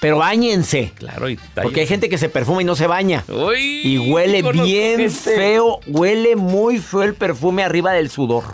pero 0.00 0.18
bañense. 0.18 0.92
Claro, 0.94 1.28
y 1.28 1.38
Porque 1.60 1.80
hay 1.80 1.86
gente 1.86 2.08
que 2.08 2.18
se 2.18 2.28
perfuma 2.28 2.62
y 2.62 2.64
no 2.64 2.76
se 2.76 2.86
baña. 2.86 3.24
Uy, 3.28 3.80
Y 3.84 3.98
huele 3.98 4.42
bien 4.52 5.10
feo, 5.10 5.80
huele 5.88 6.36
muy 6.36 6.78
feo 6.78 7.02
el 7.02 7.14
perfume 7.14 7.62
arriba 7.64 7.92
del 7.92 8.08
sudor. 8.08 8.44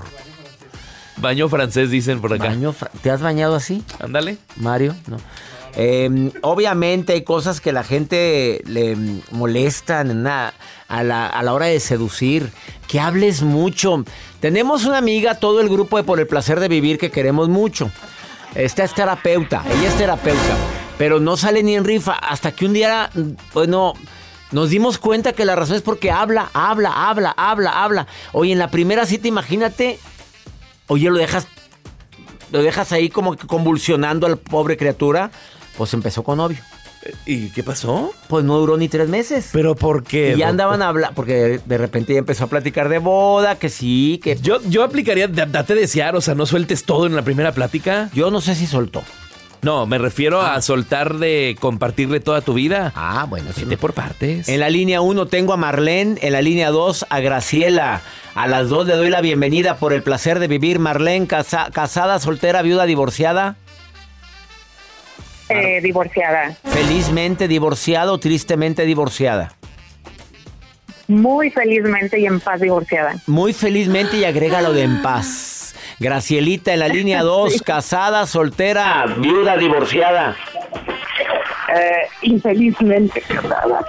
Baño 1.17 1.49
francés, 1.49 1.91
dicen 1.91 2.21
por 2.21 2.33
acá. 2.33 2.45
Baño 2.47 2.75
¿Te 3.03 3.11
has 3.11 3.21
bañado 3.23 3.55
así, 3.55 3.83
Ándale. 4.01 4.37
Mario? 4.57 4.95
No. 5.07 5.17
Eh, 5.77 6.31
obviamente 6.43 7.15
hay 7.15 7.23
cosas 7.25 7.61
que 7.61 7.73
la 7.73 7.83
gente 7.85 8.63
le 8.67 8.97
molestan 9.31 10.11
en 10.11 10.19
una- 10.19 10.55
a, 10.89 11.03
la, 11.03 11.27
a 11.27 11.43
la 11.43 11.53
hora 11.53 11.67
de 11.67 11.81
seducir. 11.81 12.53
Que 12.89 13.01
hables 13.01 13.43
mucho. 13.43 14.05
Tenemos 14.41 14.85
una 14.85 14.99
amiga, 14.99 15.37
todo 15.37 15.61
el 15.61 15.69
grupo 15.69 15.97
de 15.97 16.05
Por 16.05 16.21
el 16.21 16.27
Placer 16.27 16.61
de 16.61 16.69
Vivir 16.69 16.99
que 16.99 17.11
queremos 17.11 17.49
mucho. 17.49 17.91
Esta 18.55 18.85
es 18.85 18.95
terapeuta, 18.95 19.65
ella 19.67 19.89
es 19.89 19.95
terapeuta, 19.97 20.55
pero 20.97 21.19
no 21.19 21.37
sale 21.37 21.65
ni 21.65 21.75
en 21.75 21.83
rifa 21.85 22.13
hasta 22.13 22.53
que 22.53 22.67
un 22.67 22.73
día, 22.73 23.11
bueno, 23.53 23.95
nos 24.53 24.71
dimos 24.71 24.99
cuenta 24.99 25.33
que 25.33 25.45
la 25.45 25.57
razón 25.57 25.75
es 25.75 25.83
porque 25.83 26.13
habla, 26.13 26.51
habla, 26.55 27.09
habla, 27.09 27.35
habla, 27.37 27.83
habla. 27.83 28.07
Oye, 28.33 28.53
en 28.53 28.61
la 28.61 28.69
primera 28.71 29.07
cita, 29.07 29.27
imagínate, 29.27 29.99
oye, 30.89 31.11
lo 31.11 31.19
dejas, 31.19 31.47
lo 32.53 32.63
dejas 32.63 32.93
ahí 32.93 33.09
como 33.09 33.37
que 33.37 33.47
convulsionando 33.47 34.27
al 34.27 34.37
pobre 34.39 34.77
criatura, 34.77 35.31
pues 35.77 35.93
empezó 35.95 36.23
con 36.23 36.39
novio. 36.39 36.59
¿Y 37.27 37.51
qué 37.51 37.63
pasó? 37.63 38.15
Pues 38.29 38.47
no 38.47 38.57
duró 38.59 38.79
ni 38.79 38.89
tres 38.89 39.11
meses. 39.11 39.51
¿Pero 39.53 39.75
por 39.75 40.05
qué? 40.05 40.33
y 40.35 40.39
ya 40.39 40.49
andaban 40.49 40.81
a 40.81 40.89
hablar, 40.89 41.13
porque 41.15 41.61
de 41.63 41.79
repente 41.79 42.15
ya 42.15 42.19
empezó 42.21 42.45
a 42.45 42.47
platicar 42.47 42.89
de 42.89 42.99
boda, 42.99 43.59
que 43.59 43.69
sí, 43.69 44.19
que 44.25 44.37
Yo, 44.37 44.59
yo 44.69 44.83
aplicaría, 44.83 45.29
da- 45.29 45.45
date 45.45 45.75
desear, 45.75 46.17
o 46.17 46.23
sea, 46.23 46.35
no 46.35 46.47
sueltes 46.47 46.85
todo 46.85 47.05
en 47.07 47.15
la 47.15 47.21
primera 47.23 47.53
plática. 47.53 48.09
yo 48.15 48.31
no 48.31 48.41
sé 48.41 48.55
si 48.55 48.67
soltó. 48.67 49.03
No, 49.65 49.87
me 49.87 49.97
refiero 49.97 50.43
a 50.43 50.61
soltar 50.61 51.15
de 51.15 51.57
compartirle 51.59 52.21
toda 52.21 52.43
tu 52.43 52.53
vida. 52.53 52.93
Ah, 52.95 53.25
bueno, 53.29 53.51
sí. 53.55 53.65
Vete 53.65 53.79
por 53.79 53.95
partes. 53.95 54.47
En 54.49 54.61
la 54.61 54.69
línea 54.69 55.01
1 55.01 55.25
tengo 55.27 55.55
a 55.55 55.57
Marlene, 55.57 56.19
en 56.21 56.33
la 56.35 56.43
línea 56.43 56.71
2 56.71 57.07
a 57.09 57.21
Graciela. 57.21 58.03
A 58.35 58.47
las 58.47 58.69
dos 58.69 58.87
le 58.87 58.95
doy 58.95 59.09
la 59.09 59.23
bienvenida 59.23 59.77
por 59.77 59.95
el 59.95 60.03
placer 60.03 60.39
de 60.39 60.49
vivir. 60.49 60.79
Marlene, 60.81 61.27
casa- 61.27 61.71
casada, 61.73 62.19
soltera, 62.19 62.61
viuda, 62.61 62.85
divorciada. 62.85 63.57
Eh, 65.49 65.81
divorciada. 65.83 66.55
Felizmente 66.65 67.49
divorciada 67.49 68.13
o 68.13 68.19
tristemente 68.19 68.85
divorciada. 68.85 69.55
Muy 71.09 71.51
felizmente 71.51 72.19
y 72.19 72.27
en 72.27 72.41
paz 72.41 72.61
divorciada. 72.61 73.17
Muy 73.27 73.53
felizmente 73.53 74.17
y 74.19 74.25
agrégalo 74.25 74.73
de 74.73 74.83
en 74.83 75.01
paz. 75.03 75.54
Gracielita 75.99 76.73
en 76.73 76.81
la 76.81 76.89
línea 76.89 77.23
2, 77.25 77.63
casada, 77.63 78.27
soltera, 78.27 79.07
viuda, 79.19 79.57
divorciada. 79.57 80.37
Eh, 81.77 82.07
infelizmente 82.23 83.21
casada. 83.23 83.85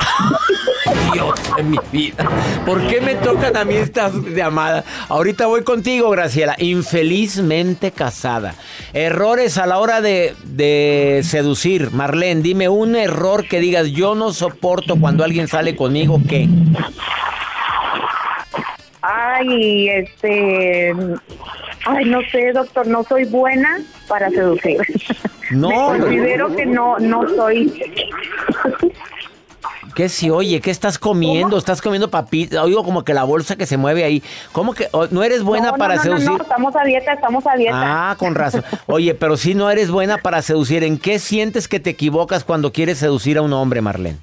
Dios 1.13 1.35
de 1.55 1.63
mi 1.63 1.77
vida. 1.91 2.27
¿Por 2.65 2.87
qué 2.87 2.99
me 2.99 3.13
tocan 3.15 3.55
a 3.57 3.63
mí 3.63 3.75
estas 3.75 4.13
llamadas? 4.33 4.85
Ahorita 5.07 5.45
voy 5.45 5.63
contigo, 5.63 6.09
Graciela. 6.09 6.55
Infelizmente 6.57 7.91
casada. 7.91 8.55
Errores 8.93 9.57
a 9.59 9.67
la 9.67 9.77
hora 9.77 10.01
de, 10.01 10.33
de 10.45 11.21
seducir. 11.23 11.91
Marlene, 11.91 12.41
dime 12.41 12.69
un 12.69 12.95
error 12.95 13.47
que 13.47 13.59
digas, 13.59 13.87
yo 13.91 14.15
no 14.15 14.31
soporto 14.33 14.95
cuando 14.99 15.23
alguien 15.23 15.47
sale 15.47 15.75
conmigo, 15.75 16.19
¿qué? 16.27 16.47
Ay, 19.01 19.89
este. 19.89 20.95
Ay, 21.85 22.05
no 22.05 22.19
sé, 22.31 22.51
doctor, 22.51 22.87
no 22.87 23.03
soy 23.03 23.25
buena 23.25 23.79
para 24.07 24.29
seducir. 24.29 24.79
No, 25.51 25.69
Me 25.69 25.99
considero 25.99 26.55
que 26.55 26.65
no, 26.65 26.97
no 26.97 27.29
soy. 27.35 27.71
¿Qué 29.93 30.09
si 30.09 30.31
oye? 30.31 30.59
¿Qué 30.59 30.71
estás 30.71 30.97
comiendo? 30.97 31.57
¿Estás 31.57 31.83
comiendo 31.83 32.09
papitas? 32.09 32.63
Oigo 32.63 32.83
como 32.83 33.03
que 33.03 33.13
la 33.13 33.23
bolsa 33.23 33.55
que 33.55 33.67
se 33.67 33.77
mueve 33.77 34.03
ahí. 34.03 34.23
¿Cómo 34.51 34.73
que 34.73 34.87
oh, 34.91 35.05
no 35.11 35.23
eres 35.23 35.43
buena 35.43 35.71
No, 35.71 35.77
para 35.77 35.95
no, 35.95 36.01
seducir? 36.01 36.29
No, 36.31 36.37
estamos 36.37 36.75
a 36.75 36.83
dieta, 36.83 37.13
estamos 37.13 37.45
a 37.45 37.55
dieta. 37.55 38.11
Ah, 38.11 38.15
con 38.17 38.33
razón. 38.33 38.63
Oye, 38.87 39.13
pero 39.13 39.37
si 39.37 39.53
no 39.53 39.69
eres 39.69 39.91
buena 39.91 40.17
para 40.17 40.41
seducir, 40.41 40.83
¿en 40.83 40.97
qué 40.97 41.19
sientes 41.19 41.67
que 41.67 41.79
te 41.79 41.91
equivocas 41.91 42.43
cuando 42.43 42.73
quieres 42.73 42.97
seducir 42.97 43.37
a 43.37 43.43
un 43.43 43.53
hombre, 43.53 43.81
Marlene? 43.81 44.17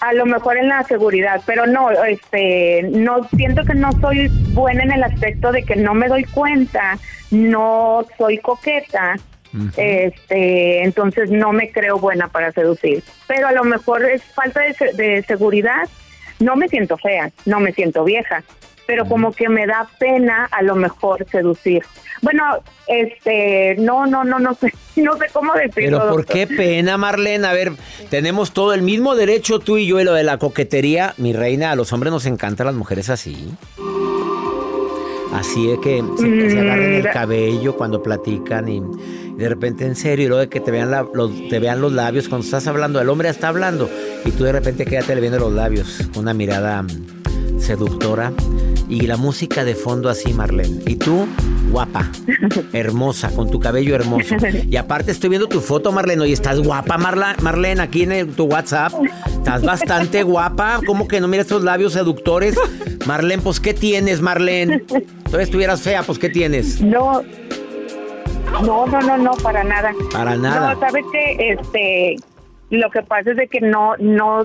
A 0.00 0.12
lo 0.14 0.24
mejor 0.24 0.56
en 0.56 0.68
la 0.68 0.82
seguridad, 0.84 1.42
pero 1.44 1.66
no, 1.66 1.90
este, 1.90 2.82
no 2.90 3.28
siento 3.36 3.64
que 3.64 3.74
no 3.74 3.92
soy 4.00 4.28
buena 4.52 4.82
en 4.82 4.92
el 4.92 5.02
aspecto 5.02 5.52
de 5.52 5.62
que 5.62 5.76
no 5.76 5.92
me 5.92 6.08
doy 6.08 6.24
cuenta, 6.24 6.98
no 7.30 8.06
soy 8.16 8.38
coqueta, 8.38 9.16
este, 9.76 10.84
entonces 10.84 11.30
no 11.30 11.52
me 11.52 11.70
creo 11.70 11.98
buena 11.98 12.28
para 12.28 12.52
seducir. 12.52 13.02
Pero 13.26 13.48
a 13.48 13.52
lo 13.52 13.64
mejor 13.64 14.04
es 14.04 14.22
falta 14.22 14.60
de, 14.60 14.92
de 14.94 15.22
seguridad. 15.22 15.88
No 16.38 16.56
me 16.56 16.68
siento 16.68 16.96
fea, 16.96 17.30
no 17.44 17.60
me 17.60 17.72
siento 17.72 18.02
vieja, 18.02 18.42
pero 18.86 19.04
como 19.06 19.32
que 19.32 19.48
me 19.48 19.66
da 19.66 19.88
pena 19.98 20.46
a 20.50 20.62
lo 20.62 20.74
mejor 20.74 21.26
seducir. 21.30 21.82
Bueno, 22.22 22.42
este, 22.86 23.76
no, 23.78 24.04
no, 24.06 24.24
no, 24.24 24.38
no 24.38 24.54
sé, 24.54 24.72
no 24.96 25.16
sé 25.16 25.26
cómo 25.32 25.54
decirlo. 25.54 25.98
Pero 26.00 26.10
¿por 26.10 26.26
qué 26.26 26.46
pena, 26.46 26.96
Marlene? 26.98 27.46
A 27.46 27.52
ver, 27.52 27.72
tenemos 28.10 28.52
todo 28.52 28.74
el 28.74 28.82
mismo 28.82 29.14
derecho 29.14 29.58
tú 29.58 29.78
y 29.78 29.86
yo 29.86 30.00
y 30.00 30.04
lo 30.04 30.12
de 30.12 30.24
la 30.24 30.38
coquetería. 30.38 31.14
Mi 31.16 31.32
reina, 31.32 31.70
a 31.70 31.76
los 31.76 31.92
hombres 31.92 32.12
nos 32.12 32.26
encantan 32.26 32.66
las 32.66 32.74
mujeres 32.74 33.08
así. 33.10 33.52
Así 35.32 35.70
es 35.70 35.78
que 35.78 36.02
se, 36.18 36.50
se 36.50 36.60
agarren 36.60 36.92
el 36.92 37.04
Mm, 37.08 37.12
cabello 37.12 37.76
cuando 37.76 38.02
platican 38.02 38.68
y, 38.68 38.78
y 38.78 39.36
de 39.36 39.48
repente 39.48 39.86
en 39.86 39.94
serio 39.94 40.24
y 40.24 40.28
luego 40.28 40.40
de 40.40 40.48
que 40.48 40.58
te 40.58 40.72
vean, 40.72 40.90
la- 40.90 41.06
los, 41.14 41.30
te 41.48 41.60
vean 41.60 41.80
los 41.80 41.92
labios 41.92 42.28
cuando 42.28 42.44
estás 42.44 42.66
hablando, 42.66 43.00
el 43.00 43.08
hombre 43.08 43.28
está 43.28 43.46
hablando 43.48 43.88
y 44.24 44.32
tú 44.32 44.42
de 44.42 44.50
repente 44.52 44.84
quédate 44.84 45.14
viendo 45.20 45.38
los 45.38 45.52
labios, 45.52 46.00
una 46.16 46.34
mirada 46.34 46.84
seductora 47.60 48.32
y 48.88 49.02
la 49.06 49.16
música 49.16 49.64
de 49.64 49.74
fondo 49.74 50.08
así, 50.08 50.32
Marlene. 50.34 50.82
Y 50.86 50.96
tú, 50.96 51.26
guapa, 51.70 52.10
hermosa, 52.72 53.30
con 53.34 53.50
tu 53.50 53.60
cabello 53.60 53.94
hermoso. 53.94 54.34
Y 54.68 54.76
aparte 54.76 55.12
estoy 55.12 55.30
viendo 55.30 55.48
tu 55.48 55.60
foto, 55.60 55.92
Marlene, 55.92 56.26
y 56.28 56.32
estás 56.32 56.60
guapa, 56.60 56.98
Marla, 56.98 57.36
Marlene, 57.42 57.80
aquí 57.82 58.02
en 58.02 58.12
el- 58.12 58.28
tu 58.34 58.44
WhatsApp. 58.44 58.92
Estás 59.26 59.62
bastante 59.64 60.22
guapa. 60.22 60.80
¿Cómo 60.86 61.06
que 61.08 61.20
no 61.20 61.28
miras 61.28 61.46
esos 61.46 61.62
labios 61.62 61.92
seductores? 61.92 62.56
Marlene, 63.06 63.42
pues 63.42 63.60
¿qué 63.60 63.74
tienes, 63.74 64.20
Marlene? 64.20 64.80
Tú 65.30 65.36
estuvieras 65.38 65.82
fea, 65.82 66.02
pues 66.02 66.18
¿qué 66.18 66.28
tienes? 66.28 66.80
No, 66.80 67.22
no, 68.64 68.86
no, 68.86 69.00
no, 69.00 69.16
no, 69.16 69.30
para 69.42 69.62
nada. 69.64 69.92
Para 70.12 70.36
nada. 70.36 70.74
No, 70.74 70.80
sabes 70.80 71.04
que, 71.12 71.52
este, 71.52 72.16
lo 72.70 72.90
que 72.90 73.02
pasa 73.02 73.30
es 73.30 73.36
de 73.36 73.48
que 73.48 73.60
no, 73.60 73.96
no, 73.98 74.42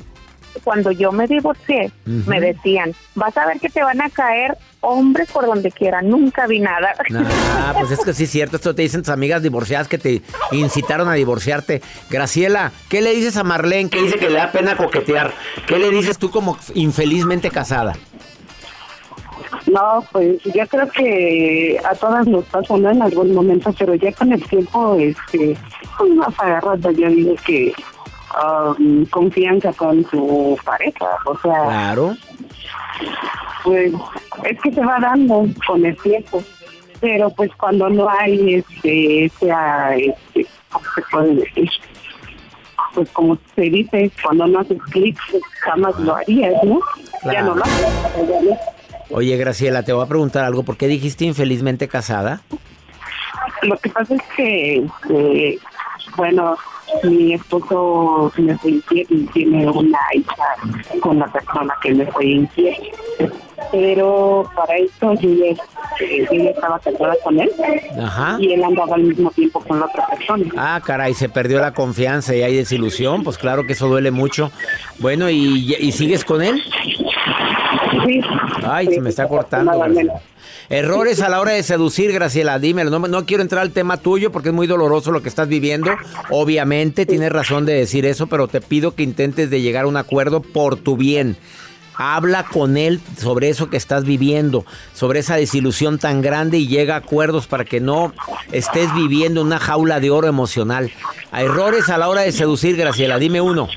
cuando 0.63 0.91
yo 0.91 1.11
me 1.11 1.27
divorcié, 1.27 1.91
me 2.05 2.39
decían, 2.39 2.93
vas 3.15 3.35
a 3.37 3.45
ver 3.45 3.59
que 3.59 3.69
te 3.69 3.83
van 3.83 4.01
a 4.01 4.09
caer 4.09 4.57
hombres 4.81 5.31
por 5.31 5.45
donde 5.45 5.71
quiera. 5.71 6.01
Nunca 6.01 6.47
vi 6.47 6.59
nada. 6.59 6.93
Ah, 7.13 7.73
pues 7.77 7.91
es 7.91 8.05
que 8.05 8.13
sí 8.13 8.23
es 8.25 8.29
cierto, 8.29 8.57
esto 8.57 8.75
te 8.75 8.83
dicen 8.83 9.01
tus 9.01 9.09
amigas 9.09 9.41
divorciadas 9.41 9.87
que 9.87 9.97
te 9.97 10.21
incitaron 10.51 11.09
a 11.09 11.13
divorciarte. 11.13 11.81
Graciela, 12.09 12.71
¿qué 12.89 13.01
le 13.01 13.13
dices 13.13 13.37
a 13.37 13.43
Marlene 13.43 13.89
que 13.89 14.01
dice 14.01 14.17
que 14.17 14.29
le 14.29 14.37
da 14.37 14.51
pena 14.51 14.77
coquetear? 14.77 15.33
¿Qué 15.67 15.79
le 15.79 15.89
dices 15.89 16.17
tú 16.17 16.29
como 16.29 16.57
infelizmente 16.73 17.49
casada? 17.49 17.93
No, 19.67 20.05
pues 20.11 20.41
yo 20.43 20.67
creo 20.67 20.89
que 20.89 21.79
a 21.83 21.95
todas 21.95 22.27
nos 22.27 22.45
pasa, 22.45 22.77
¿no? 22.77 22.91
En 22.91 23.01
algún 23.01 23.33
momento, 23.33 23.73
pero 23.77 23.95
ya 23.95 24.11
con 24.11 24.31
el 24.31 24.43
tiempo, 24.47 24.95
este, 24.99 25.57
pues 25.97 26.15
vas 26.17 26.33
agarrando, 26.37 26.91
yo 26.91 27.09
digo 27.09 27.35
que 27.45 27.73
um, 28.79 29.05
confianza 29.07 29.71
con 29.73 30.03
tu 30.05 30.57
pareja, 30.63 31.05
o 31.25 31.37
sea, 31.39 31.63
Claro. 31.63 32.15
pues 33.63 33.91
es 34.49 34.61
que 34.61 34.71
se 34.71 34.83
va 34.83 34.99
dando 34.99 35.45
con 35.67 35.85
el 35.85 35.95
tiempo, 35.97 36.43
pero 36.99 37.29
pues 37.31 37.51
cuando 37.57 37.89
no 37.89 38.07
hay, 38.09 38.55
este, 38.55 39.31
sea, 39.39 39.95
este, 39.95 40.45
¿cómo 40.71 40.85
se 40.95 41.01
puede 41.11 41.35
decir? 41.35 41.69
Pues 42.93 43.09
como 43.11 43.37
se 43.55 43.61
dice, 43.63 44.09
cuando 44.23 44.47
no 44.47 44.59
haces 44.59 44.81
clic, 44.91 45.17
jamás 45.61 45.99
lo 45.99 46.15
harías, 46.15 46.53
¿no? 46.63 46.79
Ya 47.25 47.29
Claro. 47.31 47.45
no 47.47 47.55
lo 47.55 47.63
haces. 47.65 47.87
ya 48.29 48.41
no. 48.41 48.57
Oye, 49.11 49.37
Graciela, 49.37 49.83
te 49.83 49.93
voy 49.93 50.03
a 50.03 50.07
preguntar 50.07 50.45
algo. 50.45 50.63
¿Por 50.63 50.77
qué 50.77 50.87
dijiste 50.87 51.25
infelizmente 51.25 51.87
casada? 51.87 52.41
Lo 53.61 53.77
que 53.77 53.89
pasa 53.89 54.15
es 54.15 54.21
que, 54.35 54.77
este, 54.77 55.59
bueno, 56.15 56.55
mi 57.03 57.33
esposo 57.33 58.31
me 58.37 58.57
fue 58.57 58.71
infiel 58.71 59.07
y 59.09 59.25
tiene 59.27 59.67
una 59.69 59.99
hija 60.13 60.99
con 61.01 61.19
la 61.19 61.27
persona 61.27 61.73
que 61.81 61.93
me 61.93 62.05
fue 62.11 62.25
infiel. 62.25 62.75
Pero 63.71 64.49
para 64.55 64.77
esto 64.77 65.13
yo 65.15 65.29
ya 65.29 65.45
eh, 65.99 66.27
ella 66.31 66.51
estaba 66.51 66.79
casada 66.79 67.15
con 67.23 67.39
él 67.39 67.49
Ajá. 67.99 68.37
y 68.39 68.53
él 68.53 68.63
andaba 68.63 68.95
al 68.95 69.03
mismo 69.03 69.31
tiempo 69.31 69.59
con 69.61 69.79
la 69.79 69.85
otra 69.87 70.07
persona. 70.07 70.45
Ah, 70.57 70.81
caray, 70.85 71.13
se 71.13 71.29
perdió 71.29 71.59
la 71.59 71.73
confianza 71.73 72.35
y 72.35 72.43
hay 72.43 72.55
desilusión. 72.55 73.23
Pues 73.23 73.37
claro 73.37 73.65
que 73.65 73.73
eso 73.73 73.87
duele 73.87 74.11
mucho. 74.11 74.51
Bueno, 74.99 75.29
¿y, 75.29 75.75
y 75.79 75.91
sigues 75.91 76.23
con 76.23 76.41
él? 76.41 76.61
Sí. 78.05 78.21
Ay, 78.63 78.87
se 78.87 79.01
me 79.01 79.09
está 79.09 79.27
cortando. 79.27 79.71
Errores 80.69 81.21
a 81.21 81.29
la 81.29 81.39
hora 81.39 81.51
de 81.51 81.61
seducir, 81.61 82.11
Graciela, 82.11 82.57
dímelo. 82.57 82.89
No, 82.89 83.07
no 83.07 83.25
quiero 83.25 83.43
entrar 83.43 83.61
al 83.61 83.71
tema 83.71 83.97
tuyo 83.97 84.31
porque 84.31 84.49
es 84.49 84.55
muy 84.55 84.65
doloroso 84.65 85.11
lo 85.11 85.21
que 85.21 85.29
estás 85.29 85.47
viviendo. 85.47 85.91
Obviamente 86.31 87.05
tienes 87.05 87.31
razón 87.31 87.65
de 87.65 87.73
decir 87.73 88.05
eso, 88.05 88.27
pero 88.27 88.47
te 88.47 88.61
pido 88.61 88.95
que 88.95 89.03
intentes 89.03 89.49
de 89.49 89.61
llegar 89.61 89.85
a 89.85 89.87
un 89.87 89.97
acuerdo 89.97 90.41
por 90.41 90.75
tu 90.75 90.97
bien. 90.97 91.37
Habla 91.97 92.43
con 92.43 92.75
él 92.77 92.99
sobre 93.17 93.49
eso 93.49 93.69
que 93.69 93.77
estás 93.77 94.03
viviendo, 94.03 94.65
sobre 94.93 95.19
esa 95.19 95.37
desilusión 95.37 95.97
tan 95.97 96.21
grande 96.21 96.57
y 96.57 96.67
llega 96.67 96.95
a 96.95 96.99
acuerdos 96.99 97.47
para 97.47 97.63
que 97.63 97.79
no 97.79 98.13
estés 98.51 98.93
viviendo 98.93 99.41
una 99.41 99.59
jaula 99.59 99.99
de 99.99 100.09
oro 100.11 100.27
emocional. 100.27 100.91
A 101.31 101.41
errores 101.43 101.89
a 101.89 101.97
la 101.97 102.09
hora 102.09 102.21
de 102.21 102.31
seducir, 102.33 102.75
Graciela, 102.75 103.17
dime 103.17 103.39
uno. 103.39 103.69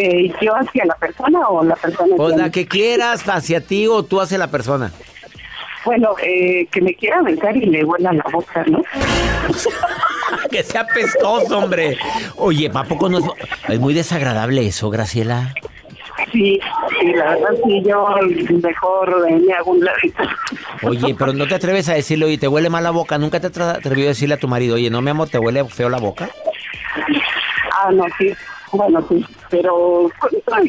Eh, 0.00 0.32
¿Yo 0.40 0.54
hacia 0.54 0.84
la 0.84 0.94
persona 0.94 1.48
o 1.48 1.64
la 1.64 1.74
persona 1.74 2.14
Pues 2.16 2.36
la 2.36 2.52
que 2.52 2.68
quieras, 2.68 3.28
hacia 3.28 3.60
ti 3.60 3.88
o 3.88 4.04
tú 4.04 4.20
hacia 4.20 4.38
la 4.38 4.46
persona. 4.46 4.92
Bueno, 5.84 6.14
eh, 6.22 6.68
que 6.70 6.80
me 6.80 6.94
quiera 6.94 7.20
besar 7.22 7.56
y 7.56 7.66
le 7.66 7.84
huela 7.84 8.12
la 8.12 8.24
boca, 8.32 8.64
¿no? 8.68 8.84
Que 10.52 10.62
sea 10.62 10.86
pestoso, 10.86 11.58
hombre. 11.58 11.98
Oye, 12.36 12.70
¿a 12.72 12.84
poco 12.84 13.08
no 13.08 13.18
es, 13.18 13.24
es 13.68 13.80
muy 13.80 13.92
desagradable 13.92 14.64
eso, 14.66 14.88
Graciela? 14.88 15.52
Sí, 16.30 16.60
sí, 17.00 17.06
la 17.14 17.30
verdad 17.30 17.54
sí, 17.64 17.82
yo 17.84 18.06
mejor 18.62 19.30
me 19.30 19.52
hago 19.54 19.72
un 19.72 19.84
ladito. 19.84 20.22
Oye, 20.82 21.16
pero 21.18 21.32
no 21.32 21.48
te 21.48 21.56
atreves 21.56 21.88
a 21.88 21.94
decirle, 21.94 22.26
oye, 22.26 22.38
te 22.38 22.46
huele 22.46 22.70
mal 22.70 22.84
la 22.84 22.90
boca. 22.90 23.18
¿Nunca 23.18 23.40
te 23.40 23.48
has 23.48 23.58
atrevido 23.58 24.08
a 24.08 24.10
decirle 24.10 24.34
a 24.34 24.38
tu 24.38 24.46
marido, 24.46 24.76
oye, 24.76 24.90
no, 24.90 25.00
mi 25.02 25.10
amor, 25.10 25.28
te 25.28 25.38
huele 25.38 25.64
feo 25.64 25.88
la 25.88 25.98
boca? 25.98 26.28
Ah, 27.72 27.90
no, 27.90 28.04
sí, 28.18 28.32
bueno, 28.72 29.04
sí, 29.08 29.24
pero 29.50 30.10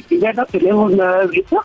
que 0.08 0.20
ya 0.20 0.34
no 0.34 0.46
tenemos 0.46 0.92
nada 0.92 1.26
de 1.28 1.40
eso. 1.40 1.64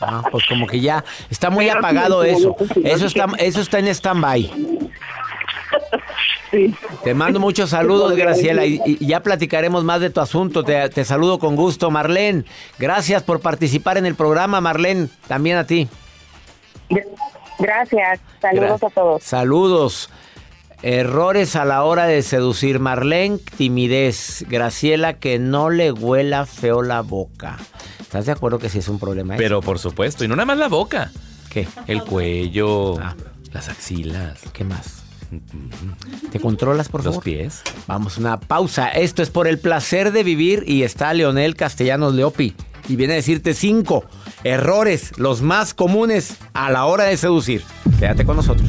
Ah, 0.00 0.22
pues 0.30 0.44
como 0.46 0.66
que 0.66 0.80
ya 0.80 1.04
está 1.30 1.50
muy 1.50 1.66
Pero 1.66 1.78
apagado 1.78 2.22
sí, 2.24 2.30
eso. 2.30 2.56
Eso 2.82 3.06
está, 3.06 3.26
eso 3.38 3.60
está 3.60 3.78
en 3.78 3.88
stand-by. 3.88 4.50
Sí. 6.50 6.74
Te 7.02 7.14
mando 7.14 7.40
muchos 7.40 7.70
saludos, 7.70 8.14
Graciela, 8.14 8.64
y, 8.64 8.80
y 8.84 9.06
ya 9.06 9.20
platicaremos 9.20 9.82
más 9.82 10.00
de 10.00 10.10
tu 10.10 10.20
asunto. 10.20 10.62
Te, 10.62 10.88
te 10.88 11.04
saludo 11.04 11.38
con 11.38 11.56
gusto, 11.56 11.90
Marlene. 11.90 12.44
Gracias 12.78 13.22
por 13.22 13.40
participar 13.40 13.98
en 13.98 14.06
el 14.06 14.14
programa, 14.14 14.60
Marlene. 14.60 15.08
También 15.26 15.56
a 15.56 15.66
ti. 15.66 15.88
Gracias. 17.58 18.20
Saludos 18.40 18.80
Gra- 18.80 18.86
a 18.86 18.90
todos. 18.90 19.22
Saludos. 19.22 20.10
Errores 20.82 21.56
a 21.56 21.64
la 21.64 21.82
hora 21.84 22.06
de 22.06 22.22
seducir. 22.22 22.78
Marlene, 22.78 23.38
timidez. 23.56 24.44
Graciela, 24.48 25.14
que 25.14 25.38
no 25.38 25.70
le 25.70 25.92
huela 25.92 26.46
feo 26.46 26.82
la 26.82 27.00
boca. 27.00 27.56
¿Estás 28.00 28.26
de 28.26 28.32
acuerdo 28.32 28.58
que 28.58 28.68
sí 28.68 28.78
es 28.78 28.88
un 28.88 28.98
problema? 28.98 29.34
Pero 29.36 29.60
por 29.60 29.78
supuesto, 29.78 30.24
y 30.24 30.28
no 30.28 30.36
nada 30.36 30.46
más 30.46 30.58
la 30.58 30.68
boca. 30.68 31.10
¿Qué? 31.50 31.66
El 31.86 32.02
cuello, 32.04 32.98
Ah. 33.00 33.14
las 33.52 33.68
axilas, 33.68 34.38
¿Qué 34.52 34.64
más? 34.64 35.02
¿Te 36.30 36.38
controlas, 36.38 36.88
por 36.88 37.00
los 37.02 37.14
favor? 37.14 37.24
pies. 37.24 37.62
Vamos, 37.88 38.18
una 38.18 38.38
pausa. 38.38 38.88
Esto 38.88 39.20
es 39.22 39.30
por 39.30 39.48
el 39.48 39.58
placer 39.58 40.12
de 40.12 40.22
vivir 40.22 40.62
y 40.66 40.82
está 40.84 41.12
Leonel 41.12 41.56
Castellanos 41.56 42.14
Leopi. 42.14 42.54
Y 42.88 42.96
viene 42.96 43.14
a 43.14 43.16
decirte 43.16 43.54
cinco 43.54 44.04
errores, 44.44 45.12
los 45.16 45.40
más 45.42 45.72
comunes 45.74 46.36
a 46.52 46.70
la 46.70 46.84
hora 46.84 47.04
de 47.04 47.16
seducir. 47.16 47.64
Quédate 47.98 48.24
con 48.24 48.36
nosotros. 48.36 48.68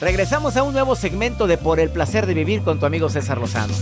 Regresamos 0.00 0.56
a 0.56 0.62
un 0.62 0.72
nuevo 0.72 0.94
segmento 0.94 1.48
de 1.48 1.58
Por 1.58 1.80
el 1.80 1.90
placer 1.90 2.26
de 2.26 2.34
vivir 2.34 2.62
con 2.62 2.78
tu 2.78 2.86
amigo 2.86 3.08
César 3.08 3.38
Lozano. 3.38 3.74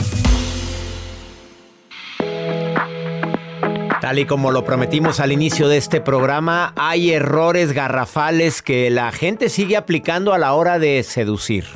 Tal 4.01 4.19
y 4.19 4.25
como 4.25 4.51
lo 4.51 4.65
prometimos 4.65 5.21
al 5.21 5.33
inicio 5.33 5.69
de 5.69 5.77
este 5.77 6.01
programa, 6.01 6.73
hay 6.77 7.11
errores 7.11 7.73
garrafales 7.73 8.63
que 8.63 8.89
la 8.89 9.13
gente 9.13 9.51
sigue 9.51 9.77
aplicando 9.77 10.33
a 10.33 10.39
la 10.39 10.55
hora 10.55 10.79
de 10.79 11.03
seducir. 11.03 11.67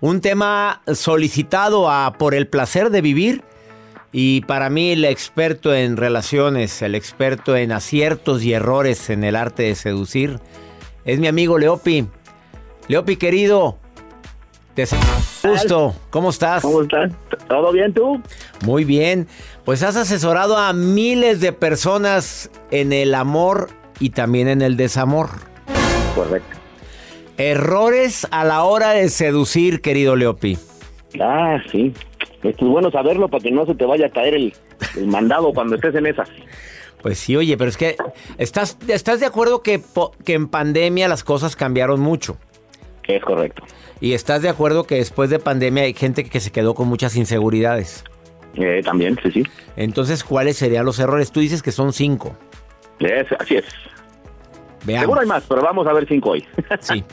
Un 0.00 0.20
tema 0.20 0.82
solicitado 0.92 1.90
a 1.90 2.18
Por 2.18 2.34
el 2.34 2.48
placer 2.48 2.90
de 2.90 3.00
vivir 3.00 3.44
y 4.12 4.42
para 4.42 4.68
mí 4.68 4.90
el 4.90 5.06
experto 5.06 5.74
en 5.74 5.96
relaciones, 5.96 6.82
el 6.82 6.94
experto 6.94 7.56
en 7.56 7.72
aciertos 7.72 8.42
y 8.42 8.52
errores 8.52 9.08
en 9.08 9.24
el 9.24 9.36
arte 9.36 9.62
de 9.62 9.74
seducir, 9.74 10.38
es 11.06 11.18
mi 11.18 11.28
amigo 11.28 11.56
Leopi. 11.56 12.06
Leopi, 12.88 13.16
querido, 13.16 13.78
te 14.74 14.86
gusto. 15.42 15.94
¿Cómo 16.10 16.30
estás? 16.30 16.62
¿Cómo 16.62 16.82
estás? 16.82 17.12
¿Todo 17.48 17.72
bien 17.72 17.94
tú? 17.94 18.20
Muy 18.64 18.84
bien. 18.84 19.28
Pues 19.64 19.82
has 19.82 19.96
asesorado 19.96 20.58
a 20.58 20.72
miles 20.72 21.40
de 21.40 21.52
personas 21.52 22.50
en 22.70 22.92
el 22.92 23.14
amor 23.14 23.70
y 24.00 24.10
también 24.10 24.48
en 24.48 24.62
el 24.62 24.76
desamor. 24.76 25.30
Correcto. 26.14 26.58
Errores 27.38 28.26
a 28.30 28.44
la 28.44 28.64
hora 28.64 28.90
de 28.90 29.08
seducir, 29.08 29.80
querido 29.80 30.16
Leopi. 30.16 30.58
Ah, 31.20 31.58
sí. 31.70 31.94
Es 32.42 32.56
bueno 32.58 32.90
saberlo 32.90 33.28
para 33.28 33.42
que 33.42 33.50
no 33.50 33.64
se 33.64 33.74
te 33.74 33.86
vaya 33.86 34.06
a 34.06 34.10
caer 34.10 34.34
el, 34.34 34.54
el 34.96 35.06
mandado 35.06 35.52
cuando 35.52 35.76
estés 35.76 35.94
en 35.94 36.06
esa. 36.06 36.24
Pues 37.00 37.18
sí, 37.18 37.36
oye, 37.36 37.56
pero 37.56 37.70
es 37.70 37.76
que 37.76 37.96
estás, 38.38 38.76
estás 38.88 39.20
de 39.20 39.26
acuerdo 39.26 39.62
que, 39.62 39.80
que 40.24 40.34
en 40.34 40.48
pandemia 40.48 41.08
las 41.08 41.22
cosas 41.24 41.56
cambiaron 41.56 42.00
mucho. 42.00 42.36
Es 43.06 43.22
correcto. 43.22 43.62
Y 44.00 44.12
estás 44.12 44.42
de 44.42 44.48
acuerdo 44.48 44.84
que 44.84 44.96
después 44.96 45.30
de 45.30 45.38
pandemia 45.38 45.84
hay 45.84 45.94
gente 45.94 46.24
que 46.24 46.40
se 46.40 46.50
quedó 46.50 46.74
con 46.74 46.88
muchas 46.88 47.16
inseguridades. 47.16 48.04
Eh, 48.56 48.82
también, 48.84 49.18
sí, 49.22 49.30
sí. 49.30 49.42
Entonces, 49.76 50.22
¿cuáles 50.24 50.56
serían 50.56 50.84
los 50.84 50.98
errores? 50.98 51.32
Tú 51.32 51.40
dices 51.40 51.62
que 51.62 51.72
son 51.72 51.92
cinco. 51.92 52.36
Es, 53.00 53.26
así 53.38 53.56
es. 53.56 53.64
Veamos. 54.84 55.02
Seguro 55.02 55.20
hay 55.20 55.26
más, 55.26 55.44
pero 55.48 55.62
vamos 55.62 55.86
a 55.86 55.92
ver 55.92 56.06
cinco 56.06 56.30
hoy. 56.30 56.44
Sí. 56.80 57.04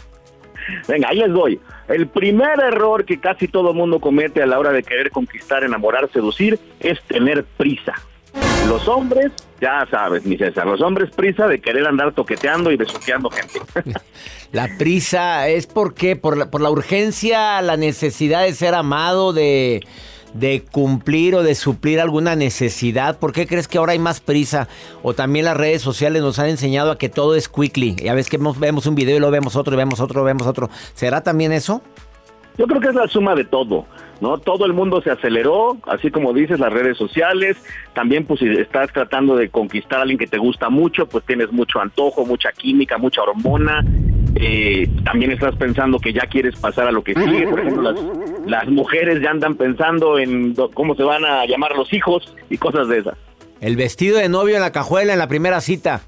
Venga, 0.88 1.10
ahí 1.10 1.18
les 1.18 1.32
doy. 1.32 1.60
El 1.88 2.08
primer 2.08 2.60
error 2.60 3.04
que 3.04 3.20
casi 3.20 3.48
todo 3.48 3.74
mundo 3.74 4.00
comete 4.00 4.44
a 4.44 4.46
la 4.46 4.60
hora 4.60 4.72
de 4.72 4.84
querer 4.84 5.10
conquistar, 5.10 5.64
enamorar, 5.64 6.10
seducir, 6.12 6.60
es 6.80 7.02
tener 7.04 7.44
prisa. 7.58 7.94
Los 8.68 8.88
hombres, 8.88 9.32
ya 9.60 9.86
sabes, 9.92 10.26
mi 10.26 10.38
César, 10.38 10.66
los 10.66 10.82
hombres 10.82 11.10
prisa 11.16 11.48
de 11.48 11.60
querer 11.60 11.86
andar 11.88 12.14
toqueteando 12.14 12.72
y 12.72 12.78
besuqueando 12.78 13.30
gente. 13.30 13.60
La 14.52 14.70
prisa 14.78 15.48
es 15.50 15.66
porque 15.66 16.16
por 16.16 16.38
la, 16.38 16.52
por 16.52 16.62
la 16.62 16.70
urgencia, 16.70 17.62
la 17.62 17.78
necesidad 17.78 18.44
de 18.44 18.54
ser 18.54 18.74
amado, 18.76 19.32
de, 19.32 19.82
de 20.34 20.64
cumplir 20.72 21.36
o 21.36 21.44
de 21.44 21.56
suplir 21.56 22.00
alguna 22.00 22.36
necesidad. 22.36 23.18
¿Por 23.18 23.34
qué 23.34 23.48
crees 23.48 23.68
que 23.68 23.78
ahora 23.78 23.94
hay 23.94 24.00
más 24.00 24.20
prisa? 24.20 24.68
O 25.04 25.14
también 25.14 25.46
las 25.46 25.58
redes 25.58 25.82
sociales 25.82 26.22
nos 26.22 26.40
han 26.40 26.48
enseñado 26.48 26.92
a 26.92 26.98
que 26.98 27.10
todo 27.10 27.36
es 27.36 27.48
quickly. 27.48 27.96
Ya 27.96 28.14
ves 28.14 28.30
que 28.30 28.38
vemos, 28.38 28.86
un 28.86 28.96
video 28.96 29.18
y 29.18 29.20
lo 29.20 29.32
vemos 29.32 29.56
otro, 29.56 29.74
y 29.74 29.78
vemos 29.78 30.00
otro, 30.00 30.24
vemos 30.24 30.48
otro. 30.48 30.70
¿Será 30.94 31.22
también 31.24 31.52
eso? 31.52 31.82
Yo 32.58 32.68
creo 32.68 32.82
que 32.82 32.90
es 32.90 32.96
la 32.96 33.08
suma 33.08 33.36
de 33.36 33.46
todo. 33.46 33.86
¿No? 34.22 34.38
Todo 34.38 34.66
el 34.66 34.74
mundo 34.74 35.02
se 35.02 35.12
aceleró, 35.12 35.78
así 35.88 36.10
como 36.12 36.32
dices, 36.32 36.60
las 36.60 36.72
redes 36.72 36.98
sociales, 36.98 37.58
también 37.94 38.26
pues 38.26 38.40
si 38.40 38.48
estás 38.48 38.94
tratando 38.94 39.36
de 39.36 39.50
conquistar 39.50 40.00
a 40.00 40.02
alguien 40.04 40.18
que 40.20 40.28
te 40.28 40.38
gusta 40.38 40.70
mucho, 40.70 41.08
pues 41.08 41.26
tienes 41.26 41.52
mucho 41.52 41.80
antojo, 41.82 42.26
mucha 42.26 42.52
química, 42.52 42.98
mucha 42.98 43.22
hormona, 43.24 43.84
eh, 44.36 44.88
también 45.04 45.32
estás 45.32 45.56
pensando 45.58 46.00
que 46.00 46.14
ya 46.14 46.22
quieres 46.22 46.56
pasar 46.58 46.88
a 46.88 46.92
lo 46.92 47.04
que 47.04 47.14
sigue, 47.14 47.48
por 47.48 47.60
ejemplo, 47.60 47.82
las, 47.92 48.00
las 48.48 48.68
mujeres 48.70 49.22
ya 49.22 49.32
andan 49.32 49.56
pensando 49.56 50.18
en 50.20 50.54
do- 50.54 50.70
cómo 50.72 50.96
se 50.96 51.04
van 51.04 51.26
a 51.26 51.46
llamar 51.46 51.76
los 51.76 51.92
hijos 51.92 52.34
y 52.50 52.58
cosas 52.58 52.88
de 52.88 53.00
esas. 53.00 53.16
El 53.60 53.76
vestido 53.76 54.18
de 54.20 54.30
novio 54.30 54.56
en 54.56 54.62
la 54.62 54.72
cajuela 54.72 55.12
en 55.14 55.20
la 55.20 55.28
primera 55.28 55.60
cita. 55.62 56.02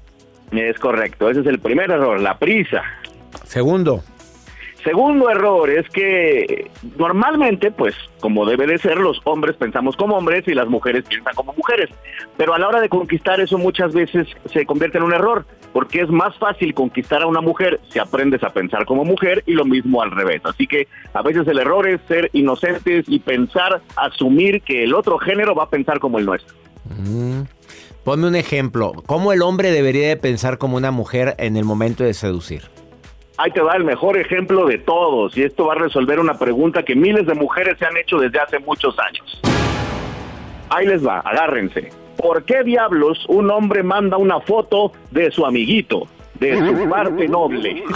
Es 0.52 0.78
correcto, 0.78 1.28
ese 1.28 1.40
es 1.40 1.46
el 1.46 1.58
primer 1.58 1.90
error, 1.90 2.18
la 2.20 2.38
prisa. 2.38 2.82
Segundo. 3.44 4.02
Segundo 4.84 5.30
error 5.30 5.70
es 5.70 5.88
que 5.88 6.70
normalmente, 6.98 7.70
pues 7.70 7.94
como 8.20 8.44
debe 8.44 8.66
de 8.66 8.76
ser, 8.76 8.98
los 8.98 9.18
hombres 9.24 9.56
pensamos 9.56 9.96
como 9.96 10.16
hombres 10.16 10.46
y 10.46 10.52
las 10.52 10.68
mujeres 10.68 11.04
piensan 11.08 11.34
como 11.34 11.54
mujeres. 11.54 11.88
Pero 12.36 12.52
a 12.52 12.58
la 12.58 12.68
hora 12.68 12.82
de 12.82 12.90
conquistar 12.90 13.40
eso 13.40 13.56
muchas 13.56 13.94
veces 13.94 14.28
se 14.52 14.66
convierte 14.66 14.98
en 14.98 15.04
un 15.04 15.14
error, 15.14 15.46
porque 15.72 16.02
es 16.02 16.10
más 16.10 16.36
fácil 16.36 16.74
conquistar 16.74 17.22
a 17.22 17.26
una 17.26 17.40
mujer 17.40 17.80
si 17.88 17.98
aprendes 17.98 18.42
a 18.44 18.50
pensar 18.50 18.84
como 18.84 19.06
mujer 19.06 19.42
y 19.46 19.52
lo 19.52 19.64
mismo 19.64 20.02
al 20.02 20.10
revés. 20.10 20.42
Así 20.44 20.66
que 20.66 20.86
a 21.14 21.22
veces 21.22 21.48
el 21.48 21.58
error 21.58 21.88
es 21.88 22.02
ser 22.06 22.28
inocentes 22.34 23.06
y 23.08 23.20
pensar, 23.20 23.80
asumir 23.96 24.60
que 24.60 24.84
el 24.84 24.94
otro 24.94 25.18
género 25.18 25.54
va 25.54 25.64
a 25.64 25.70
pensar 25.70 25.98
como 25.98 26.18
el 26.18 26.26
nuestro. 26.26 26.54
Mm. 26.84 27.42
Ponme 28.04 28.28
un 28.28 28.36
ejemplo. 28.36 28.92
¿Cómo 29.06 29.32
el 29.32 29.40
hombre 29.40 29.70
debería 29.70 30.08
de 30.08 30.18
pensar 30.18 30.58
como 30.58 30.76
una 30.76 30.90
mujer 30.90 31.34
en 31.38 31.56
el 31.56 31.64
momento 31.64 32.04
de 32.04 32.12
seducir? 32.12 32.73
Ahí 33.36 33.50
te 33.50 33.60
va 33.60 33.74
el 33.74 33.84
mejor 33.84 34.16
ejemplo 34.16 34.64
de 34.66 34.78
todos 34.78 35.36
y 35.36 35.42
esto 35.42 35.66
va 35.66 35.72
a 35.74 35.78
resolver 35.78 36.20
una 36.20 36.34
pregunta 36.34 36.84
que 36.84 36.94
miles 36.94 37.26
de 37.26 37.34
mujeres 37.34 37.76
se 37.78 37.84
han 37.84 37.96
hecho 37.96 38.18
desde 38.18 38.38
hace 38.38 38.60
muchos 38.60 38.96
años. 38.98 39.40
Ahí 40.70 40.86
les 40.86 41.04
va, 41.04 41.18
agárrense. 41.18 41.90
¿Por 42.16 42.44
qué 42.44 42.62
diablos 42.62 43.24
un 43.28 43.50
hombre 43.50 43.82
manda 43.82 44.16
una 44.18 44.40
foto 44.40 44.92
de 45.10 45.32
su 45.32 45.44
amiguito, 45.44 46.06
de 46.38 46.56
su 46.56 46.88
parte 46.88 47.26
noble? 47.28 47.82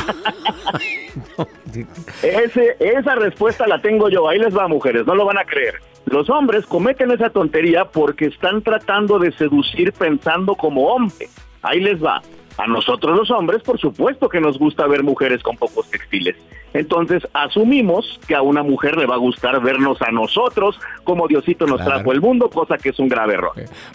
Ese, 2.23 2.77
esa 2.81 3.15
respuesta 3.15 3.67
la 3.67 3.81
tengo 3.81 4.09
yo. 4.09 4.29
Ahí 4.29 4.39
les 4.39 4.57
va, 4.57 4.67
mujeres, 4.67 5.07
no 5.07 5.15
lo 5.15 5.25
van 5.25 5.39
a 5.39 5.45
creer. 5.45 5.75
Los 6.07 6.31
hombres 6.31 6.67
cometen 6.67 7.11
esa 7.11 7.31
tontería 7.31 7.85
porque 7.85 8.27
están 8.27 8.63
tratando 8.63 9.19
de 9.19 9.31
seducir 9.33 9.93
pensando 9.93 10.55
como 10.55 10.89
hombre. 10.89 11.29
Ahí 11.63 11.81
les 11.81 12.03
va. 12.03 12.23
A 12.59 12.67
nosotros 12.67 13.17
los 13.17 13.31
hombres, 13.31 13.63
por 13.63 13.79
supuesto 13.81 14.29
que 14.29 14.41
nos 14.41 14.59
gusta 14.59 14.87
ver 14.87 15.03
mujeres 15.05 15.43
con 15.43 15.57
pocos 15.57 15.89
textiles. 15.91 16.37
Entonces 16.75 17.23
asumimos 17.33 18.21
que 18.27 18.35
a 18.35 18.43
una 18.43 18.63
mujer 18.63 18.97
le 18.97 19.07
va 19.07 19.15
a 19.15 19.19
gustar 19.19 19.61
vernos 19.63 20.03
a 20.03 20.11
nosotros 20.11 20.79
como 21.05 21.27
Diosito 21.29 21.67
nos 21.67 21.77
Claro. 21.77 21.93
trajo 21.93 22.13
el 22.13 22.21
mundo, 22.21 22.51
cosa 22.51 22.77
que 22.77 22.91
es 22.91 22.99
un 22.99 23.09
grave 23.09 23.35
error. 23.35 23.53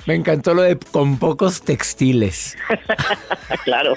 Me 0.08 0.16
encantó 0.16 0.54
lo 0.54 0.62
de 0.64 0.78
con 0.92 1.20
pocos 1.20 1.62
textiles. 1.62 2.58
claro. 3.66 3.94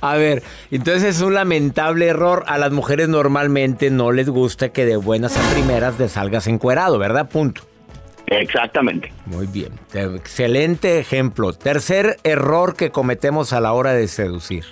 A 0.00 0.16
ver, 0.16 0.42
entonces 0.70 1.04
es 1.16 1.22
un 1.22 1.34
lamentable 1.34 2.06
error. 2.08 2.44
A 2.48 2.58
las 2.58 2.72
mujeres 2.72 3.08
normalmente 3.08 3.90
no 3.90 4.12
les 4.12 4.28
gusta 4.28 4.70
que 4.70 4.84
de 4.84 4.96
buenas 4.96 5.36
a 5.38 5.54
primeras 5.54 5.96
te 5.96 6.08
salgas 6.08 6.48
encuerado, 6.48 6.98
¿verdad? 6.98 7.30
Punto. 7.30 7.62
Exactamente. 8.30 9.12
Muy 9.26 9.46
bien. 9.46 9.72
Excelente 9.94 10.98
ejemplo. 10.98 11.52
Tercer 11.52 12.16
error 12.24 12.76
que 12.76 12.90
cometemos 12.90 13.52
a 13.52 13.60
la 13.60 13.72
hora 13.72 13.92
de 13.92 14.08
seducir. 14.08 14.64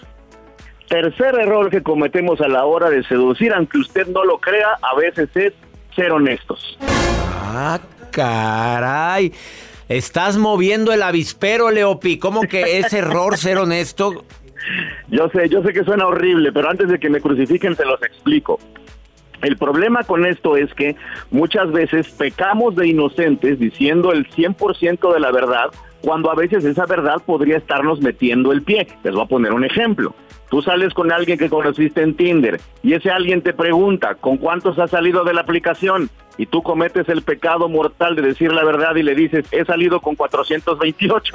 Tercer 0.88 1.34
error 1.34 1.70
que 1.70 1.82
cometemos 1.82 2.40
a 2.40 2.48
la 2.48 2.64
hora 2.64 2.90
de 2.90 3.02
seducir, 3.04 3.52
aunque 3.52 3.78
usted 3.78 4.06
no 4.06 4.24
lo 4.24 4.38
crea, 4.38 4.68
a 4.82 4.96
veces 4.96 5.28
es 5.34 5.52
ser 5.94 6.12
honestos. 6.12 6.78
Ah, 6.80 7.80
caray. 8.12 9.32
Estás 9.88 10.36
moviendo 10.36 10.92
el 10.92 11.02
avispero, 11.02 11.70
Leopi. 11.70 12.18
¿Cómo 12.18 12.42
que 12.42 12.78
es 12.78 12.92
error 12.92 13.36
ser 13.36 13.58
honesto? 13.58 14.24
Yo 15.08 15.28
sé, 15.28 15.48
yo 15.48 15.62
sé 15.62 15.72
que 15.72 15.84
suena 15.84 16.08
horrible, 16.08 16.50
pero 16.50 16.68
antes 16.68 16.88
de 16.88 16.98
que 16.98 17.08
me 17.08 17.20
crucifiquen 17.20 17.76
se 17.76 17.84
los 17.84 18.02
explico. 18.02 18.58
El 19.42 19.56
problema 19.56 20.02
con 20.02 20.24
esto 20.24 20.56
es 20.56 20.72
que 20.74 20.96
muchas 21.30 21.70
veces 21.72 22.10
pecamos 22.10 22.74
de 22.76 22.88
inocentes 22.88 23.58
diciendo 23.58 24.12
el 24.12 24.28
100% 24.28 25.12
de 25.12 25.20
la 25.20 25.30
verdad, 25.30 25.70
cuando 26.00 26.30
a 26.30 26.34
veces 26.34 26.64
esa 26.64 26.86
verdad 26.86 27.22
podría 27.24 27.56
estarnos 27.56 28.00
metiendo 28.00 28.52
el 28.52 28.62
pie. 28.62 28.86
Les 29.02 29.14
voy 29.14 29.24
a 29.24 29.28
poner 29.28 29.52
un 29.52 29.64
ejemplo. 29.64 30.14
Tú 30.50 30.62
sales 30.62 30.94
con 30.94 31.10
alguien 31.10 31.38
que 31.38 31.50
conociste 31.50 32.02
en 32.02 32.16
Tinder 32.16 32.60
y 32.82 32.94
ese 32.94 33.10
alguien 33.10 33.42
te 33.42 33.52
pregunta 33.52 34.14
con 34.14 34.36
cuántos 34.36 34.78
has 34.78 34.90
salido 34.90 35.24
de 35.24 35.34
la 35.34 35.40
aplicación 35.40 36.08
y 36.38 36.46
tú 36.46 36.62
cometes 36.62 37.08
el 37.08 37.22
pecado 37.22 37.68
mortal 37.68 38.14
de 38.14 38.22
decir 38.22 38.52
la 38.52 38.64
verdad 38.64 38.94
y 38.94 39.02
le 39.02 39.16
dices 39.16 39.46
he 39.50 39.64
salido 39.64 40.00
con 40.00 40.14
428. 40.14 41.32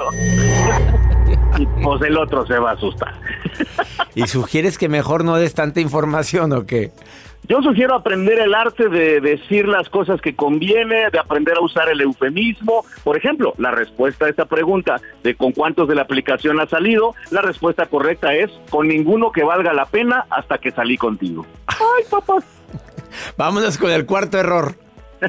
y 1.58 1.66
pues 1.82 2.02
el 2.02 2.16
otro 2.16 2.46
se 2.46 2.58
va 2.58 2.70
a 2.70 2.74
asustar. 2.74 3.14
¿Y 4.14 4.26
sugieres 4.26 4.78
que 4.78 4.88
mejor 4.88 5.24
no 5.24 5.36
des 5.36 5.54
tanta 5.54 5.80
información 5.80 6.52
o 6.52 6.66
qué? 6.66 6.92
Yo 7.48 7.60
sugiero 7.60 7.96
aprender 7.96 8.38
el 8.38 8.54
arte 8.54 8.88
de 8.88 9.20
decir 9.20 9.66
las 9.66 9.88
cosas 9.88 10.20
que 10.20 10.36
conviene, 10.36 11.10
de 11.10 11.18
aprender 11.18 11.56
a 11.56 11.60
usar 11.60 11.88
el 11.88 12.00
eufemismo. 12.00 12.84
Por 13.02 13.16
ejemplo, 13.16 13.52
la 13.58 13.72
respuesta 13.72 14.26
a 14.26 14.28
esta 14.28 14.44
pregunta 14.44 15.00
de 15.24 15.34
con 15.34 15.50
cuántos 15.50 15.88
de 15.88 15.96
la 15.96 16.02
aplicación 16.02 16.60
ha 16.60 16.68
salido, 16.68 17.14
la 17.30 17.42
respuesta 17.42 17.86
correcta 17.86 18.32
es 18.32 18.50
con 18.70 18.86
ninguno 18.86 19.32
que 19.32 19.42
valga 19.42 19.72
la 19.72 19.86
pena 19.86 20.24
hasta 20.30 20.58
que 20.58 20.70
salí 20.70 20.96
contigo. 20.96 21.44
Ay, 21.66 22.04
papá. 22.08 22.38
Vámonos 23.36 23.76
con 23.76 23.90
el 23.90 24.06
cuarto 24.06 24.38
error. 24.38 24.76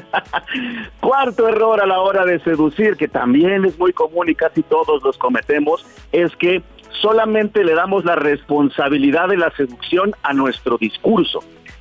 Cuarto 1.00 1.48
error 1.48 1.80
a 1.80 1.86
la 1.86 2.00
hora 2.00 2.24
de 2.24 2.40
seducir, 2.40 2.96
que 2.96 3.08
también 3.08 3.64
es 3.64 3.78
muy 3.78 3.92
común 3.92 4.28
y 4.28 4.34
casi 4.34 4.62
todos 4.62 5.02
los 5.02 5.18
cometemos, 5.18 5.84
es 6.12 6.34
que 6.36 6.62
solamente 7.00 7.64
le 7.64 7.74
damos 7.74 8.04
la 8.04 8.16
responsabilidad 8.16 9.28
de 9.28 9.36
la 9.36 9.50
seducción 9.50 10.12
a 10.22 10.32
nuestro 10.32 10.78
discurso 10.78 11.40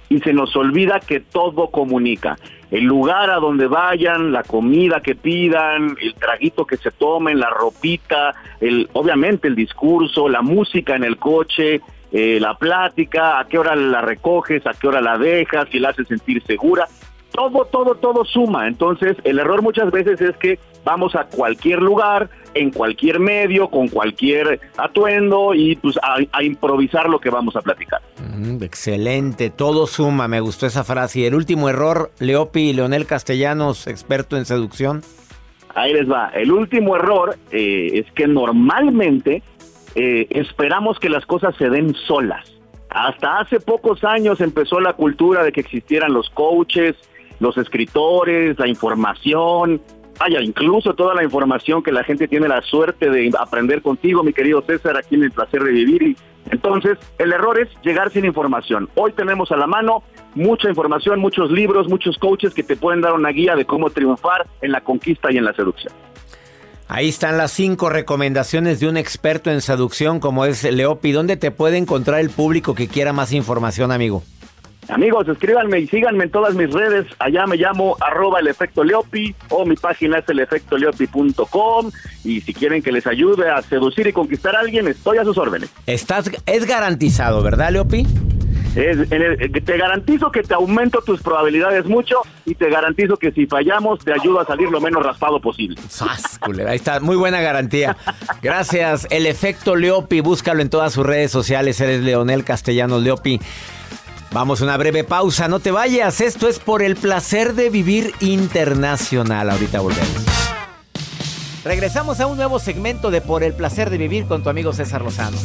y 0.09 0.19
se 0.19 0.33
nos 0.33 0.55
olvida 0.55 0.99
que 0.99 1.19
todo 1.19 1.67
comunica. 1.67 2.37
El 2.69 2.85
lugar 2.85 3.29
a 3.29 3.35
donde 3.35 3.67
vayan, 3.67 4.31
la 4.31 4.43
comida 4.43 4.99
que 4.99 5.15
pidan, 5.15 5.95
el 6.01 6.13
traguito 6.15 6.65
que 6.65 6.77
se 6.77 6.91
tomen, 6.91 7.39
la 7.39 7.49
ropita, 7.49 8.33
el, 8.59 8.89
obviamente 8.93 9.47
el 9.47 9.55
discurso, 9.55 10.27
la 10.27 10.41
música 10.41 10.95
en 10.95 11.03
el 11.03 11.17
coche, 11.17 11.81
eh, 12.11 12.39
la 12.39 12.55
plática, 12.55 13.39
a 13.39 13.47
qué 13.47 13.57
hora 13.57 13.75
la 13.75 14.01
recoges, 14.01 14.65
a 14.67 14.73
qué 14.73 14.87
hora 14.87 15.01
la 15.01 15.17
dejas, 15.17 15.67
si 15.69 15.79
la 15.79 15.89
haces 15.89 16.07
sentir 16.07 16.43
segura. 16.43 16.87
Todo, 17.33 17.65
todo, 17.65 17.95
todo 17.95 18.23
suma. 18.25 18.67
Entonces, 18.67 19.17
el 19.23 19.39
error 19.39 19.61
muchas 19.61 19.91
veces 19.91 20.21
es 20.21 20.37
que 20.37 20.59
vamos 20.85 21.15
a 21.15 21.25
cualquier 21.25 21.81
lugar, 21.81 22.29
en 22.53 22.71
cualquier 22.71 23.19
medio, 23.19 23.69
con 23.69 23.87
cualquier 23.87 24.61
atuendo 24.77 25.53
y 25.53 25.75
pues 25.75 25.97
a, 25.97 26.17
a 26.31 26.43
improvisar 26.43 27.09
lo 27.09 27.19
que 27.19 27.29
vamos 27.29 27.55
a 27.55 27.61
platicar. 27.61 28.01
Mm, 28.35 28.63
excelente, 28.63 29.49
todo 29.49 29.87
suma, 29.87 30.27
me 30.27 30.39
gustó 30.39 30.67
esa 30.67 30.83
frase. 30.83 31.21
Y 31.21 31.25
el 31.25 31.35
último 31.35 31.69
error, 31.69 32.11
Leopi 32.19 32.69
y 32.69 32.73
Leonel 32.73 33.07
Castellanos, 33.07 33.87
experto 33.87 34.37
en 34.37 34.45
seducción. 34.45 35.01
Ahí 35.75 35.93
les 35.93 36.09
va. 36.09 36.29
El 36.35 36.51
último 36.51 36.95
error 36.95 37.35
eh, 37.51 37.89
es 37.93 38.11
que 38.13 38.27
normalmente 38.27 39.41
eh, 39.95 40.27
esperamos 40.29 40.99
que 40.99 41.09
las 41.09 41.25
cosas 41.25 41.55
se 41.57 41.69
den 41.69 41.95
solas. 42.07 42.49
Hasta 42.89 43.39
hace 43.39 43.59
pocos 43.59 44.03
años 44.03 44.39
empezó 44.39 44.79
la 44.79 44.93
cultura 44.93 45.43
de 45.43 45.51
que 45.51 45.61
existieran 45.61 46.13
los 46.13 46.29
coaches, 46.29 46.95
los 47.43 47.57
escritores, 47.57 48.57
la 48.57 48.69
información, 48.69 49.81
vaya, 50.17 50.41
incluso 50.41 50.93
toda 50.93 51.13
la 51.13 51.25
información 51.25 51.83
que 51.83 51.91
la 51.91 52.05
gente 52.05 52.29
tiene 52.29 52.47
la 52.47 52.61
suerte 52.61 53.09
de 53.09 53.31
aprender 53.37 53.81
contigo, 53.81 54.23
mi 54.23 54.31
querido 54.31 54.61
César, 54.61 54.97
aquí 54.97 55.15
en 55.15 55.23
el 55.23 55.31
placer 55.31 55.61
de 55.61 55.71
vivir. 55.71 56.15
Entonces, 56.49 56.97
el 57.17 57.33
error 57.33 57.59
es 57.59 57.67
llegar 57.83 58.11
sin 58.11 58.23
información. 58.23 58.89
Hoy 58.95 59.11
tenemos 59.11 59.51
a 59.51 59.57
la 59.57 59.67
mano 59.67 60.03
mucha 60.35 60.69
información, 60.69 61.19
muchos 61.19 61.51
libros, 61.51 61.89
muchos 61.89 62.17
coaches 62.17 62.53
que 62.53 62.63
te 62.63 62.77
pueden 62.77 63.01
dar 63.01 63.13
una 63.13 63.29
guía 63.29 63.55
de 63.55 63.65
cómo 63.65 63.89
triunfar 63.89 64.47
en 64.61 64.71
la 64.71 64.79
conquista 64.79 65.29
y 65.29 65.37
en 65.37 65.43
la 65.43 65.53
seducción. 65.53 65.93
Ahí 66.87 67.09
están 67.09 67.37
las 67.37 67.51
cinco 67.51 67.89
recomendaciones 67.89 68.79
de 68.79 68.87
un 68.87 68.95
experto 68.95 69.51
en 69.51 69.59
seducción 69.59 70.21
como 70.21 70.45
es 70.45 70.63
Leopi. 70.63 71.11
¿Dónde 71.11 71.35
te 71.35 71.51
puede 71.51 71.77
encontrar 71.77 72.21
el 72.21 72.29
público 72.29 72.73
que 72.73 72.87
quiera 72.87 73.11
más 73.11 73.33
información, 73.33 73.91
amigo? 73.91 74.23
Amigos, 74.89 75.27
escríbanme 75.27 75.79
y 75.79 75.87
síganme 75.87 76.25
en 76.25 76.29
todas 76.31 76.53
mis 76.55 76.71
redes. 76.71 77.05
Allá 77.19 77.45
me 77.47 77.55
llamo 77.57 77.95
arroba 78.01 78.39
el 78.39 78.47
efecto 78.47 78.83
Leopi 78.83 79.33
o 79.49 79.65
mi 79.65 79.75
página 79.75 80.19
es 80.19 80.27
elefectoleopi.com. 80.29 81.91
Y 82.23 82.41
si 82.41 82.53
quieren 82.53 82.81
que 82.81 82.91
les 82.91 83.07
ayude 83.07 83.49
a 83.49 83.61
seducir 83.61 84.07
y 84.07 84.13
conquistar 84.13 84.55
a 84.55 84.59
alguien, 84.59 84.87
estoy 84.87 85.17
a 85.17 85.23
sus 85.23 85.37
órdenes. 85.37 85.69
Estás, 85.87 86.29
es 86.45 86.65
garantizado, 86.65 87.41
¿verdad, 87.41 87.71
Leopi? 87.71 88.05
Es- 88.75 89.11
en 89.11 89.21
el- 89.21 89.63
te 89.63 89.77
garantizo 89.77 90.31
que 90.31 90.41
te 90.41 90.53
aumento 90.55 90.99
tus 91.05 91.21
probabilidades 91.21 91.85
mucho 91.85 92.17
y 92.45 92.55
te 92.55 92.69
garantizo 92.69 93.17
que 93.17 93.31
si 93.31 93.45
fallamos 93.45 93.99
te 94.03 94.11
ayudo 94.13 94.39
a 94.39 94.45
salir 94.45 94.67
lo 94.69 94.81
menos 94.81 95.03
raspado 95.03 95.39
posible. 95.39 95.79
¡Sas, 95.89 96.39
culera! 96.39 96.71
Ahí 96.71 96.77
está, 96.77 96.99
muy 96.99 97.15
buena 97.15 97.39
garantía. 97.41 97.95
Gracias. 98.41 99.07
El 99.11 99.27
efecto 99.27 99.75
Leopi, 99.75 100.21
búscalo 100.21 100.61
en 100.61 100.69
todas 100.69 100.91
sus 100.93 101.05
redes 101.05 101.29
sociales. 101.31 101.79
Eres 101.81 102.01
Leonel 102.01 102.43
Castellanos 102.43 103.03
Leopi. 103.03 103.39
Vamos 104.33 104.61
a 104.61 104.63
una 104.63 104.77
breve 104.77 105.03
pausa, 105.03 105.47
no 105.47 105.59
te 105.59 105.69
vayas. 105.69 106.19
Esto 106.19 106.47
es 106.47 106.57
por 106.57 106.81
el 106.81 106.95
placer 106.95 107.53
de 107.53 107.69
vivir 107.69 108.13
internacional. 108.19 109.51
Ahorita 109.51 109.79
volvemos. 109.79 110.23
Regresamos 111.63 112.19
a 112.19 112.25
un 112.25 112.35
nuevo 112.35 112.57
segmento 112.57 113.11
de 113.11 113.21
Por 113.21 113.43
el 113.43 113.53
placer 113.53 113.91
de 113.91 113.99
vivir 113.99 114.25
con 114.25 114.41
tu 114.41 114.49
amigo 114.49 114.73
César 114.73 115.03
Lozano. 115.03 115.37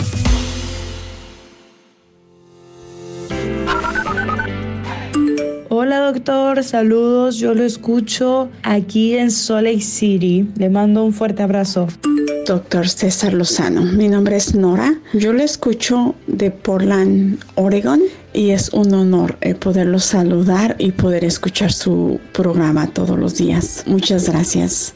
Hola 5.69 6.01
doctor, 6.01 6.65
saludos, 6.65 7.37
yo 7.37 7.55
lo 7.55 7.65
escucho 7.65 8.49
aquí 8.63 9.17
en 9.19 9.31
Salt 9.31 9.65
Lake 9.65 9.83
City. 9.83 10.49
Le 10.57 10.71
mando 10.71 11.05
un 11.05 11.13
fuerte 11.13 11.43
abrazo. 11.43 11.89
Doctor 12.49 12.89
César 12.89 13.35
Lozano, 13.35 13.83
mi 13.83 14.09
nombre 14.09 14.37
es 14.37 14.55
Nora. 14.55 14.95
Yo 15.13 15.35
le 15.35 15.45
escucho 15.45 16.15
de 16.27 16.51
Portland, 16.51 17.39
Oregon 17.57 18.01
y 18.33 18.53
es 18.53 18.71
un 18.71 18.95
honor 18.95 19.37
eh, 19.43 19.55
poderlo 19.55 19.99
saludar 19.99 20.75
y 20.79 20.93
poder 20.93 21.25
escuchar 21.25 21.71
su 21.71 22.19
programa 22.33 22.87
todos 22.87 23.19
los 23.19 23.37
días. 23.37 23.85
Muchas 23.87 24.31
gracias. 24.31 24.95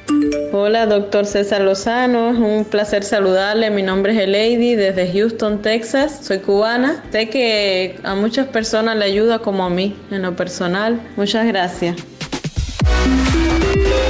Hola, 0.51 0.87
doctor 0.87 1.27
César 1.27 1.61
Lozano. 1.61 2.31
Un 2.31 2.65
placer 2.65 3.05
saludarle. 3.05 3.69
Mi 3.69 3.83
nombre 3.83 4.15
es 4.15 4.21
Elady 4.21 4.75
desde 4.75 5.13
Houston, 5.13 5.61
Texas. 5.61 6.21
Soy 6.23 6.39
cubana. 6.39 7.05
Sé 7.13 7.29
que 7.29 7.97
a 8.03 8.15
muchas 8.15 8.47
personas 8.47 8.97
le 8.97 9.05
ayuda 9.05 9.41
como 9.41 9.67
a 9.67 9.69
mí 9.69 9.95
en 10.11 10.23
lo 10.23 10.35
personal. 10.35 10.99
Muchas 11.17 11.47
gracias. 11.47 11.97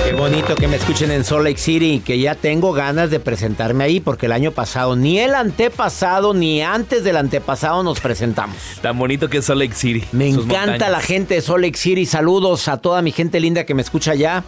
Qué 0.04 0.12
bonito 0.12 0.54
que 0.54 0.68
me 0.68 0.76
escuchen 0.76 1.10
en 1.10 1.24
Salt 1.24 1.44
Lake 1.44 1.58
City, 1.58 2.02
que 2.04 2.18
ya 2.18 2.34
tengo 2.34 2.72
ganas 2.72 3.10
de 3.10 3.18
presentarme 3.18 3.84
ahí, 3.84 3.98
porque 3.98 4.26
el 4.26 4.32
año 4.32 4.52
pasado, 4.52 4.94
ni 4.94 5.18
el 5.18 5.34
antepasado, 5.34 6.32
ni 6.34 6.62
antes 6.62 7.02
del 7.02 7.16
antepasado 7.16 7.82
nos 7.82 7.98
presentamos. 8.00 8.56
Tan 8.80 8.98
bonito 8.98 9.28
que 9.28 9.38
es 9.38 9.44
Salt 9.44 9.60
Lake 9.60 9.74
City. 9.74 10.04
Me 10.12 10.28
encanta 10.28 10.90
la 10.90 11.00
gente 11.00 11.34
de 11.34 11.40
Salt 11.40 11.62
Lake 11.62 11.78
City. 11.78 12.06
Saludos 12.06 12.68
a 12.68 12.76
toda 12.76 13.02
mi 13.02 13.10
gente 13.10 13.40
linda 13.40 13.64
que 13.64 13.74
me 13.74 13.82
escucha 13.82 14.12
allá. 14.12 14.44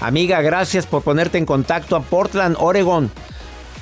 Amiga, 0.00 0.40
gracias 0.40 0.86
por 0.86 1.02
ponerte 1.02 1.38
en 1.38 1.46
contacto 1.46 1.94
a 1.94 2.02
Portland, 2.02 2.56
Oregon. 2.58 3.10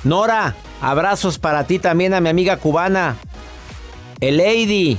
Nora, 0.03 0.55
abrazos 0.81 1.37
para 1.37 1.65
ti 1.65 1.79
también 1.79 2.13
a 2.13 2.21
mi 2.21 2.29
amiga 2.29 2.57
cubana. 2.57 3.17
Elady. 4.19 4.97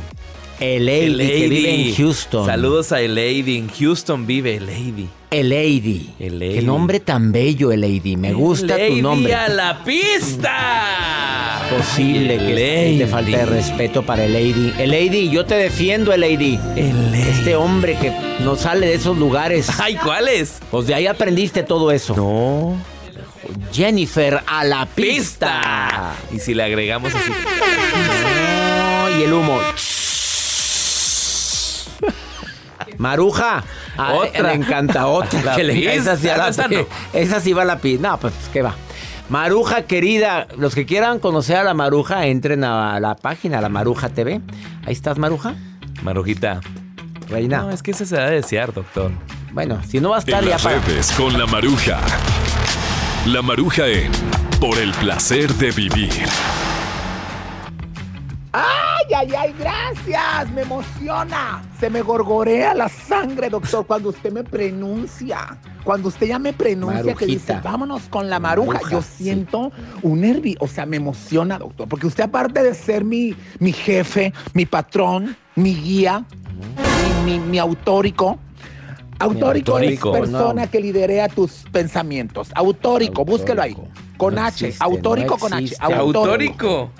Elady, 0.62 1.16
que 1.16 1.48
vive 1.48 1.74
en 1.88 1.94
Houston. 1.96 2.46
Saludos 2.46 2.92
a 2.92 3.00
Elady. 3.00 3.58
En 3.58 3.68
Houston 3.68 4.26
vive 4.26 4.56
Elady. 4.56 5.08
Elady. 5.30 6.10
Elady. 6.20 6.54
Qué 6.54 6.62
nombre 6.62 7.00
tan 7.00 7.32
bello, 7.32 7.72
Elady. 7.72 8.16
Me 8.16 8.32
gusta 8.32 8.76
Elady 8.76 8.96
tu 8.96 9.02
nombre. 9.02 9.34
a 9.34 9.48
la 9.48 9.82
pista! 9.84 11.66
Posible 11.76 12.36
que 12.38 12.96
te 12.98 13.06
falte 13.06 13.30
de 13.36 13.46
respeto 13.46 14.02
para 14.02 14.24
Elady. 14.24 14.74
Elady, 14.78 15.30
yo 15.30 15.44
te 15.44 15.54
defiendo, 15.54 16.12
Elady. 16.12 16.58
Este 16.76 17.56
hombre 17.56 17.96
que 18.00 18.12
no 18.44 18.56
sale 18.56 18.86
de 18.86 18.94
esos 18.94 19.16
lugares. 19.18 19.68
Ay, 19.80 19.96
¿cuáles? 19.96 20.60
Pues 20.70 20.86
de 20.86 20.94
ahí 20.94 21.06
aprendiste 21.06 21.62
todo 21.62 21.90
eso. 21.90 22.14
No. 22.14 22.76
Jennifer 23.72 24.40
a 24.46 24.64
la 24.64 24.86
pista. 24.86 26.14
Y 26.32 26.38
si 26.38 26.54
le 26.54 26.62
agregamos 26.62 27.12
así. 27.14 27.30
No, 27.30 29.18
y 29.18 29.22
el 29.24 29.32
humo. 29.32 29.58
Maruja. 33.02 33.62
A- 33.98 34.12
Otra. 34.14 34.42
Le 34.48 34.54
encanta 34.54 35.06
otra. 35.08 35.42
La 35.44 35.56
que 35.56 35.64
le- 35.64 35.94
esa, 35.94 36.16
sí 36.16 36.28
a 36.28 36.36
la, 36.36 36.48
esa 36.48 36.68
no. 36.68 36.86
esa 37.12 37.40
sí 37.40 37.52
va 37.52 37.62
a 37.62 37.64
la 37.66 37.78
pista. 37.78 38.08
No, 38.10 38.18
pues 38.18 38.32
qué 38.52 38.62
va. 38.62 38.74
Maruja 39.28 39.82
querida, 39.82 40.46
los 40.58 40.74
que 40.74 40.84
quieran 40.86 41.18
conocer 41.18 41.56
a 41.56 41.64
la 41.64 41.74
Maruja, 41.74 42.26
entren 42.26 42.64
a 42.64 42.98
la 43.00 43.14
página, 43.16 43.60
la 43.60 43.68
Maruja 43.68 44.08
TV. 44.08 44.40
Ahí 44.86 44.92
estás, 44.92 45.18
Maruja. 45.18 45.54
Marujita. 46.02 46.60
Reina. 47.28 47.58
No, 47.62 47.70
es 47.70 47.82
que 47.82 47.92
eso 47.92 48.04
se 48.04 48.16
da 48.16 48.24
a 48.24 48.30
desear, 48.30 48.72
doctor. 48.74 49.10
Bueno, 49.52 49.80
si 49.88 50.00
no 50.00 50.10
va 50.10 50.16
a 50.16 50.18
estar 50.18 50.40
En 50.42 50.48
ya 50.48 50.54
las 50.54 50.62
para. 50.62 50.80
redes 50.80 51.12
con 51.12 51.38
la 51.38 51.46
maruja. 51.46 51.98
La 53.26 53.40
maruja 53.42 53.86
en 53.86 54.10
Por 54.60 54.78
el 54.78 54.92
placer 54.92 55.52
de 55.54 55.70
vivir. 55.70 56.10
¡Ay, 59.08 59.14
ay, 59.14 59.34
ay! 59.36 59.54
¡Gracias! 59.58 60.50
¡Me 60.52 60.62
emociona! 60.62 61.62
Se 61.80 61.90
me 61.90 62.02
gorgorea 62.02 62.74
la 62.74 62.88
sangre, 62.88 63.48
doctor, 63.50 63.86
cuando 63.86 64.10
usted 64.10 64.32
me 64.32 64.44
pronuncia. 64.44 65.58
Cuando 65.84 66.08
usted 66.08 66.26
ya 66.28 66.38
me 66.38 66.52
pronuncia 66.52 67.14
que 67.14 67.26
dice, 67.26 67.58
vámonos 67.62 68.02
con 68.08 68.30
la 68.30 68.38
maruja, 68.38 68.74
Maruja, 68.74 68.90
yo 68.92 69.02
sí. 69.02 69.24
siento 69.24 69.72
un 70.02 70.20
nervio, 70.20 70.56
o 70.60 70.68
sea, 70.68 70.86
me 70.86 70.96
emociona, 70.98 71.58
doctor, 71.58 71.88
porque 71.88 72.06
usted 72.06 72.22
aparte 72.24 72.62
de 72.62 72.74
ser 72.74 73.04
mi, 73.04 73.34
mi 73.58 73.72
jefe, 73.72 74.32
mi 74.54 74.64
patrón, 74.64 75.36
mi 75.56 75.74
guía, 75.74 76.24
mi, 77.24 77.32
mi- 77.38 77.44
mi 77.44 77.58
autórico, 77.58 78.38
autórico, 79.18 79.72
autórico, 79.72 80.14
es 80.14 80.20
persona 80.20 80.64
no. 80.66 80.70
que 80.70 80.80
liderea 80.80 81.28
tus 81.28 81.64
pensamientos. 81.72 82.50
Autórico, 82.54 83.24
búsquelo 83.24 83.62
ahí. 83.62 83.76
Con 84.16 84.36
No 84.36 84.44
H, 84.44 84.66
existe, 84.68 84.84
autórico 84.84 85.34
no 85.34 85.38
con 85.40 85.52
H. 85.54 85.74
Autórico. 85.80 86.90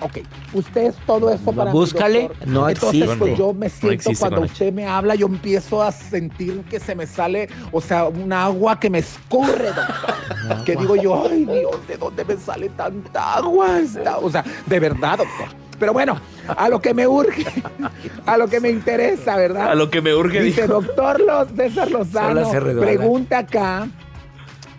Ok, 0.00 0.18
usted 0.52 0.82
es 0.88 0.96
todo 1.06 1.30
eso 1.30 1.52
para 1.52 1.70
mí, 1.72 1.78
Búscale, 1.78 2.22
doctor. 2.28 2.48
no 2.48 2.68
Entonces, 2.68 3.00
existe. 3.02 3.16
pues 3.18 3.38
yo 3.38 3.54
me 3.54 3.66
No 3.66 3.72
siento 3.72 3.92
existe 3.94 4.20
cuando 4.20 4.40
usted 4.42 4.72
me 4.72 4.86
habla, 4.86 5.14
yo 5.14 5.26
empiezo 5.26 5.82
a 5.82 5.92
sentir 5.92 6.62
que 6.68 6.80
se 6.80 6.94
me 6.94 7.06
sale, 7.06 7.48
o 7.70 7.80
sea, 7.80 8.06
un 8.06 8.32
agua 8.32 8.78
que 8.80 8.90
me 8.90 8.98
escurre, 8.98 9.68
doctor. 9.68 10.64
que 10.64 10.76
digo 10.76 10.96
yo, 10.96 11.26
ay 11.30 11.44
Dios, 11.44 11.86
¿de 11.86 11.96
dónde 11.96 12.24
me 12.24 12.36
sale 12.36 12.68
tanta 12.70 13.36
agua? 13.36 13.78
Esta-?" 13.78 14.18
O 14.18 14.30
sea, 14.30 14.44
de 14.66 14.80
verdad, 14.80 15.18
doctor. 15.18 15.48
Pero 15.78 15.92
bueno, 15.92 16.20
a 16.56 16.68
lo 16.68 16.80
que 16.80 16.92
me 16.92 17.06
urge, 17.06 17.44
a 18.26 18.36
lo 18.36 18.48
que 18.48 18.60
me 18.60 18.70
interesa, 18.70 19.36
¿verdad? 19.36 19.70
A 19.70 19.74
lo 19.74 19.90
que 19.90 20.00
me 20.02 20.14
urge, 20.14 20.42
Dice, 20.42 20.62
dijo. 20.62 20.74
doctor 20.82 21.20
Los 21.20 21.48
César 21.56 21.90
Lozano, 21.90 22.50
pregunta 22.80 23.38
acá. 23.38 23.88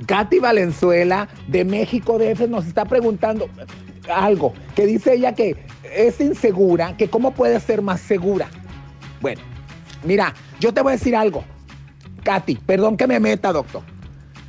Katy 0.05 0.39
Valenzuela 0.39 1.29
de 1.47 1.63
México 1.63 2.17
DF 2.19 2.47
nos 2.49 2.65
está 2.65 2.83
preguntando 2.85 3.47
algo, 4.13 4.53
que 4.75 4.85
dice 4.85 5.13
ella 5.13 5.33
que 5.33 5.55
es 5.93 6.19
insegura, 6.19 6.97
que 6.97 7.09
cómo 7.09 7.31
puede 7.31 7.59
ser 7.59 7.81
más 7.81 8.01
segura. 8.01 8.47
Bueno, 9.21 9.41
mira, 10.03 10.33
yo 10.59 10.73
te 10.73 10.81
voy 10.81 10.91
a 10.91 10.95
decir 10.95 11.15
algo. 11.15 11.43
Katy, 12.23 12.55
perdón 12.55 12.97
que 12.97 13.07
me 13.07 13.19
meta, 13.19 13.53
doctor. 13.53 13.83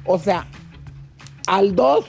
O 0.05 0.19
sea, 0.19 0.47
al 1.47 1.75
2 1.75 2.05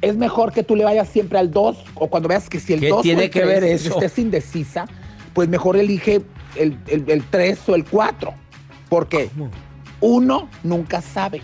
es 0.00 0.16
mejor 0.16 0.52
que 0.52 0.62
tú 0.62 0.74
le 0.74 0.84
vayas 0.84 1.08
siempre 1.08 1.38
al 1.38 1.50
2 1.50 1.84
o 1.94 2.08
cuando 2.08 2.28
veas 2.28 2.48
que 2.48 2.58
si 2.58 2.72
el 2.72 2.80
¿Qué 2.80 2.88
2 2.88 3.02
tiene 3.02 3.30
que 3.30 3.44
ver 3.44 3.62
eso? 3.62 3.94
estés 3.94 4.18
indecisa, 4.18 4.86
pues 5.32 5.48
mejor 5.48 5.76
elige 5.76 6.22
el 6.56 7.24
3 7.30 7.68
o 7.68 7.74
el 7.74 7.84
4. 7.84 8.34
Porque 8.88 9.30
uno 10.00 10.48
nunca 10.62 11.00
sabe. 11.00 11.40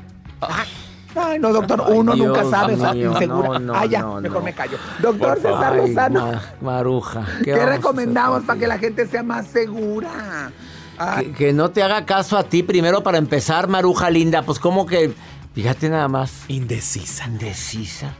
Ay, 1.18 1.38
no, 1.38 1.52
doctor, 1.52 1.82
Ay, 1.86 1.92
uno 1.98 2.14
nunca 2.14 2.44
sabe, 2.44 2.76
soy 2.76 2.96
mío, 2.98 3.12
insegura. 3.12 3.48
no, 3.48 3.58
no, 3.58 3.74
ah, 3.74 3.86
ya, 3.86 4.00
no, 4.02 4.20
mejor 4.20 4.42
me 4.42 4.52
callo. 4.52 4.78
Doctor 5.00 5.28
Por 5.28 5.36
César 5.42 5.72
favor. 5.74 5.88
Lozano, 5.88 6.24
Ay, 6.26 6.32
Ma- 6.32 6.72
Maruja. 6.72 7.26
¿qué, 7.44 7.54
recomendamos 7.66 8.44
para 8.44 8.58
que 8.58 8.66
la 8.66 8.78
gente 8.78 9.06
sea 9.06 9.22
más 9.22 9.46
segura? 9.48 10.50
Ah, 10.98 11.16
Que, 11.20 11.32
que 11.32 11.52
no 11.52 11.70
te 11.70 11.82
haga 11.82 12.04
caso 12.06 12.36
a 12.36 12.44
ti 12.44 12.62
primero 12.62 13.02
para 13.02 13.18
empezar, 13.18 13.68
Maruja 13.68 14.10
linda. 14.10 14.42
Pues 14.42 14.58
como 14.58 14.86
que, 14.86 15.12
fíjate 15.54 15.88
nada 15.88 16.08
más. 16.08 16.44
Indecisa. 16.48 17.26
Indecisa. 17.26 18.12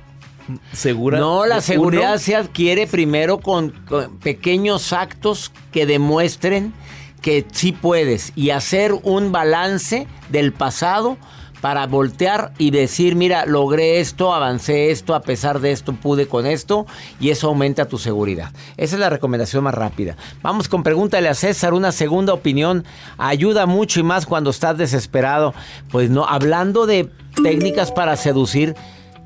¿Segura? 0.73 1.19
No, 1.19 1.45
la 1.45 1.57
¿Uno? 1.57 1.63
seguridad 1.63 2.17
se 2.19 2.35
adquiere 2.35 2.87
primero 2.87 3.39
con, 3.39 3.71
con 3.89 4.17
pequeños 4.19 4.93
actos 4.95 5.53
que 5.73 5.85
demuestren 5.85 6.73
que 7.21 7.45
sí 7.53 7.73
puedes 7.73 8.33
y 8.37 8.51
hacer 8.51 8.93
un 9.03 9.33
balance 9.33 10.07
del 10.31 10.53
pasado 10.53 11.19
para 11.61 11.87
voltear 11.87 12.53
y 12.59 12.71
decir, 12.71 13.17
mira, 13.17 13.47
logré 13.47 14.01
esto, 14.01 14.33
avancé 14.33 14.91
esto, 14.91 15.15
a 15.15 15.21
pesar 15.23 15.61
de 15.61 15.73
esto 15.73 15.93
pude 15.93 16.27
con 16.29 16.47
esto 16.47 16.87
y 17.21 17.31
eso 17.31 17.49
aumenta 17.49 17.87
tu 17.87 17.99
seguridad. 17.99 18.53
Esa 18.77 18.97
es 18.97 19.01
la 19.01 19.11
recomendación 19.11 19.65
más 19.65 19.75
rápida. 19.75 20.17
Vamos 20.43 20.69
con 20.69 20.83
pregúntale 20.83 21.29
a 21.29 21.35
César, 21.35 21.75
una 21.75 21.93
segunda 21.93 22.33
opinión 22.33 22.85
ayuda 23.17 23.67
mucho 23.67 24.01
y 24.01 24.03
más 24.03 24.27
cuando 24.27 24.51
estás 24.51 24.79
desesperado. 24.79 25.55
Pues 25.91 26.11
no, 26.11 26.25
hablando 26.27 26.87
de 26.87 27.11
técnicas 27.43 27.91
para 27.93 28.17
seducir, 28.17 28.77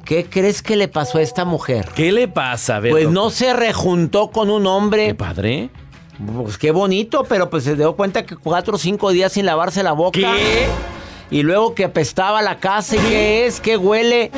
¿qué 0.05 0.25
crees 0.25 0.63
que 0.63 0.77
le 0.77 0.89
pasó 0.89 1.19
a 1.19 1.23
esta 1.23 1.45
mujer? 1.45 1.89
¿Qué 1.95 2.13
le 2.13 2.29
pasa? 2.29 2.81
Ver, 2.81 2.93
Pues 2.93 3.09
no 3.11 3.31
se 3.31 3.53
rejuntó 3.53 4.31
con 4.31 4.51
un 4.51 4.67
hombre. 4.67 5.09
Qué 5.09 5.15
padre. 5.15 5.71
Pues 6.43 6.57
qué 6.57 6.71
bonito, 6.71 7.25
pero 7.29 7.51
pues 7.51 7.65
se 7.65 7.75
dio 7.75 7.95
cuenta 7.97 8.25
que 8.25 8.37
cuatro 8.37 8.77
o 8.77 8.79
cinco 8.79 9.11
días 9.11 9.33
sin 9.33 9.45
lavarse 9.47 9.83
la 9.83 9.93
boca. 9.93 10.21
¿Qué? 10.21 10.67
Y 11.33 11.43
luego 11.43 11.75
que 11.75 11.85
apestaba 11.85 12.43
la 12.43 12.59
casa. 12.61 12.95
¿Y 12.95 12.99
qué 12.99 13.47
es? 13.47 13.61
¿Qué 13.61 13.77
huele? 13.79 14.31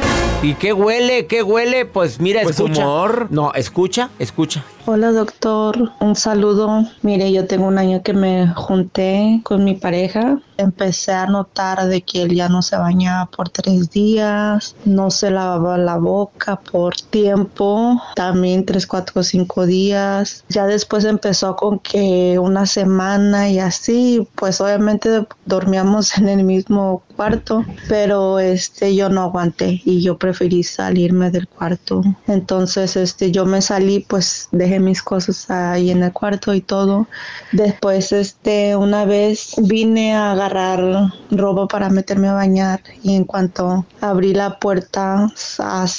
¿Y 0.42 0.54
qué 0.54 0.72
huele? 0.72 1.26
¿Qué 1.26 1.42
huele? 1.42 1.84
Pues 1.86 2.20
mira, 2.20 2.42
Pues 2.42 2.56
escucha. 2.60 2.82
humor. 2.86 3.26
No, 3.30 3.52
escucha, 3.54 4.10
escucha. 4.20 4.64
Hola 4.86 5.12
doctor, 5.12 5.92
un 6.00 6.14
saludo. 6.14 6.84
Mire, 7.00 7.32
yo 7.32 7.46
tengo 7.46 7.66
un 7.66 7.78
año 7.78 8.02
que 8.02 8.12
me 8.12 8.48
junté 8.48 9.40
con 9.42 9.64
mi 9.64 9.74
pareja. 9.74 10.38
Empecé 10.58 11.12
a 11.12 11.24
notar 11.24 11.86
de 11.86 12.02
que 12.02 12.20
él 12.20 12.34
ya 12.34 12.50
no 12.50 12.60
se 12.60 12.76
bañaba 12.76 13.24
por 13.24 13.48
tres 13.48 13.90
días, 13.90 14.76
no 14.84 15.10
se 15.10 15.30
lavaba 15.30 15.78
la 15.78 15.96
boca 15.96 16.56
por 16.56 16.96
tiempo, 16.96 17.98
también 18.14 18.66
tres, 18.66 18.86
cuatro, 18.86 19.22
cinco 19.22 19.64
días. 19.64 20.44
Ya 20.50 20.66
después 20.66 21.06
empezó 21.06 21.56
con 21.56 21.78
que 21.78 22.38
una 22.38 22.66
semana 22.66 23.48
y 23.48 23.60
así, 23.60 24.28
pues 24.34 24.60
obviamente 24.60 25.26
dormíamos 25.46 26.14
en 26.18 26.28
el 26.28 26.44
mismo 26.44 27.02
cuarto, 27.16 27.64
pero 27.88 28.38
este 28.38 28.94
yo 28.94 29.08
no 29.08 29.22
aguanté 29.22 29.80
y 29.84 30.02
yo 30.02 30.18
preferí 30.18 30.62
salirme 30.62 31.30
del 31.30 31.48
cuarto. 31.48 32.02
Entonces 32.26 32.96
este 32.96 33.30
yo 33.30 33.46
me 33.46 33.62
salí, 33.62 34.00
pues 34.00 34.48
dejé 34.52 34.80
mis 34.80 35.02
cosas 35.02 35.50
ahí 35.50 35.90
en 35.90 36.02
el 36.02 36.12
cuarto 36.12 36.54
y 36.54 36.60
todo. 36.60 37.06
Después 37.52 38.12
este 38.12 38.76
una 38.76 39.04
vez 39.04 39.54
vine 39.58 40.14
a 40.14 40.32
agarrar 40.32 41.12
ropa 41.30 41.68
para 41.68 41.90
meterme 41.90 42.28
a 42.28 42.34
bañar 42.34 42.80
y 43.02 43.14
en 43.14 43.24
cuanto 43.24 43.86
abrí 44.00 44.34
la 44.34 44.58
puerta, 44.58 45.28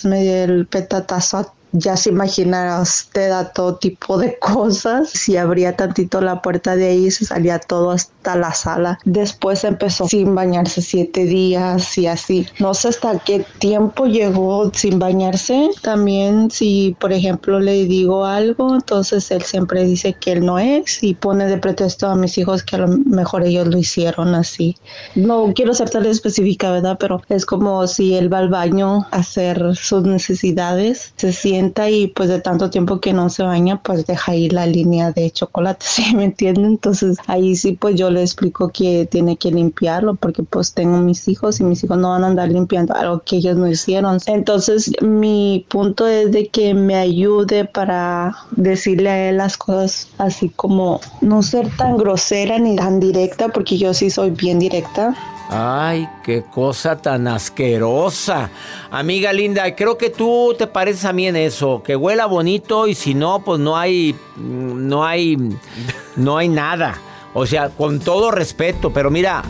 me 0.03 0.21
dio 0.21 0.43
el 0.43 0.67
petatazo 0.67 1.37
a 1.37 1.54
ya 1.77 1.97
se 1.97 2.09
imaginará 2.09 2.81
usted 2.81 3.31
a 3.31 3.51
todo 3.51 3.75
tipo 3.75 4.17
de 4.17 4.37
cosas. 4.39 5.09
Si 5.09 5.37
abría 5.37 5.75
tantito 5.75 6.21
la 6.21 6.41
puerta 6.41 6.75
de 6.75 6.87
ahí, 6.87 7.11
se 7.11 7.25
salía 7.25 7.59
todo 7.59 7.91
hasta 7.91 8.35
la 8.35 8.53
sala. 8.53 8.99
Después 9.05 9.63
empezó 9.63 10.07
sin 10.07 10.35
bañarse 10.35 10.81
siete 10.81 11.25
días 11.25 11.97
y 11.97 12.07
así. 12.07 12.47
No 12.59 12.73
sé 12.73 12.89
hasta 12.89 13.19
qué 13.19 13.45
tiempo 13.59 14.05
llegó 14.05 14.71
sin 14.73 14.99
bañarse. 14.99 15.69
También 15.81 16.49
si, 16.51 16.95
por 16.99 17.13
ejemplo, 17.13 17.59
le 17.59 17.85
digo 17.85 18.25
algo, 18.25 18.75
entonces 18.75 19.29
él 19.31 19.41
siempre 19.43 19.83
dice 19.85 20.15
que 20.19 20.33
él 20.33 20.45
no 20.45 20.59
es 20.59 21.03
y 21.03 21.13
pone 21.13 21.45
de 21.45 21.57
pretexto 21.57 22.07
a 22.07 22.15
mis 22.15 22.37
hijos 22.37 22.63
que 22.63 22.75
a 22.75 22.79
lo 22.79 22.87
mejor 22.87 23.43
ellos 23.43 23.67
lo 23.67 23.77
hicieron 23.77 24.35
así. 24.35 24.75
No 25.15 25.53
quiero 25.53 25.73
ser 25.73 25.89
tan 25.89 26.05
específica, 26.05 26.71
¿verdad? 26.71 26.97
Pero 26.99 27.21
es 27.29 27.45
como 27.45 27.85
si 27.87 28.15
él 28.15 28.31
va 28.31 28.39
al 28.39 28.49
baño 28.49 29.05
a 29.11 29.17
hacer 29.17 29.75
sus 29.75 30.03
necesidades, 30.03 31.13
se 31.15 31.33
siente 31.33 31.64
y 31.89 32.07
pues 32.07 32.29
de 32.29 32.41
tanto 32.41 32.69
tiempo 32.69 32.99
que 32.99 33.13
no 33.13 33.29
se 33.29 33.43
baña, 33.43 33.81
pues 33.81 34.05
deja 34.05 34.31
ahí 34.31 34.49
la 34.49 34.65
línea 34.65 35.11
de 35.11 35.31
chocolate, 35.31 35.85
¿sí 35.87 36.15
me 36.15 36.25
entienden? 36.25 36.65
Entonces 36.65 37.17
ahí 37.27 37.55
sí 37.55 37.73
pues 37.73 37.95
yo 37.95 38.09
le 38.09 38.21
explico 38.21 38.69
que 38.69 39.07
tiene 39.09 39.37
que 39.37 39.51
limpiarlo 39.51 40.15
porque 40.15 40.43
pues 40.43 40.73
tengo 40.73 40.97
mis 40.97 41.27
hijos 41.27 41.59
y 41.59 41.63
mis 41.63 41.83
hijos 41.83 41.97
no 41.97 42.09
van 42.09 42.23
a 42.23 42.27
andar 42.27 42.49
limpiando 42.49 42.95
algo 42.95 43.21
que 43.25 43.37
ellos 43.37 43.57
no 43.57 43.67
hicieron. 43.67 44.19
Entonces 44.27 44.91
mi 45.01 45.65
punto 45.69 46.07
es 46.07 46.31
de 46.31 46.47
que 46.47 46.73
me 46.73 46.95
ayude 46.95 47.65
para 47.65 48.35
decirle 48.51 49.09
a 49.09 49.29
él 49.29 49.37
las 49.37 49.57
cosas 49.57 50.07
así 50.17 50.49
como 50.49 50.99
no 51.21 51.43
ser 51.43 51.69
tan 51.77 51.97
grosera 51.97 52.59
ni 52.59 52.75
tan 52.75 52.99
directa 52.99 53.49
porque 53.49 53.77
yo 53.77 53.93
sí 53.93 54.09
soy 54.09 54.31
bien 54.31 54.59
directa 54.59 55.15
Ay, 55.49 56.09
qué 56.23 56.43
cosa 56.43 56.97
tan 56.97 57.27
asquerosa. 57.27 58.49
Amiga 58.89 59.31
linda, 59.31 59.75
creo 59.75 59.97
que 59.97 60.09
tú 60.09 60.55
te 60.57 60.67
pareces 60.67 61.05
a 61.05 61.13
mí 61.13 61.27
en 61.27 61.35
eso, 61.35 61.83
que 61.83 61.95
huela 61.95 62.25
bonito 62.25 62.87
y 62.87 62.95
si 62.95 63.13
no, 63.13 63.43
pues 63.43 63.59
no 63.59 63.77
hay 63.77 64.15
no 64.37 65.05
hay 65.05 65.37
no 66.15 66.37
hay 66.37 66.49
nada. 66.49 66.97
O 67.33 67.45
sea, 67.45 67.69
con 67.69 67.99
todo 67.99 68.31
respeto, 68.31 68.91
pero 68.91 69.11
mira, 69.11 69.43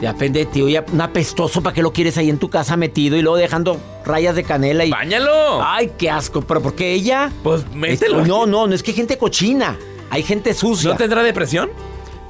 ya 0.00 0.12
depende 0.12 0.46
tío, 0.46 0.68
ya 0.68 0.84
un 0.92 1.00
apestoso 1.00 1.62
para 1.62 1.74
qué 1.74 1.82
lo 1.82 1.92
quieres 1.92 2.18
ahí 2.18 2.28
en 2.28 2.38
tu 2.38 2.50
casa 2.50 2.76
metido 2.76 3.16
y 3.16 3.22
luego 3.22 3.36
dejando 3.36 3.78
rayas 4.04 4.34
de 4.34 4.42
canela 4.42 4.84
y 4.84 4.90
¡Báñalo! 4.90 5.62
Ay, 5.62 5.92
qué 5.96 6.10
asco, 6.10 6.42
pero 6.42 6.60
¿por 6.60 6.74
qué 6.74 6.92
ella? 6.92 7.30
Pues 7.42 7.68
mételo. 7.72 8.24
no, 8.24 8.46
no, 8.46 8.66
no 8.66 8.74
es 8.74 8.82
que 8.82 8.90
hay 8.90 8.96
gente 8.96 9.16
cochina. 9.18 9.76
Hay 10.10 10.22
gente 10.22 10.54
sucia. 10.54 10.90
¿No 10.90 10.96
tendrá 10.96 11.22
depresión? 11.22 11.70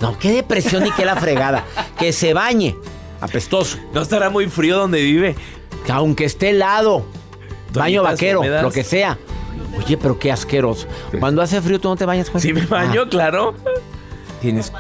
No, 0.01 0.19
qué 0.19 0.33
depresión 0.33 0.83
ni 0.83 0.91
qué 0.93 1.05
la 1.05 1.17
fregada. 1.17 1.65
que 1.99 2.13
se 2.13 2.35
bañe. 2.35 2.77
Apestoso. 3.29 3.79
No 3.93 4.03
estará 4.03 4.31
muy 4.31 4.47
frío 4.49 4.79
donde 4.79 5.03
vive. 5.03 5.37
Aunque 5.91 6.25
esté 6.25 6.51
helado. 6.51 7.05
Baño 7.73 8.03
vaquero, 8.03 8.43
lo 8.63 8.71
que 8.71 8.85
sea. 8.85 9.19
Oye, 9.77 9.97
pero 9.99 10.19
qué 10.19 10.33
asqueroso. 10.33 10.87
Cuando 11.19 11.43
hace 11.43 11.61
frío, 11.61 11.79
¿tú 11.81 11.89
no 11.89 11.97
te 11.97 12.07
bañas, 12.07 12.31
Juan? 12.31 12.41
Sí, 12.43 12.53
me 12.53 12.65
baño, 12.67 13.03
Ah. 13.05 13.09
claro. 13.11 13.55
Tienes. 14.41 14.73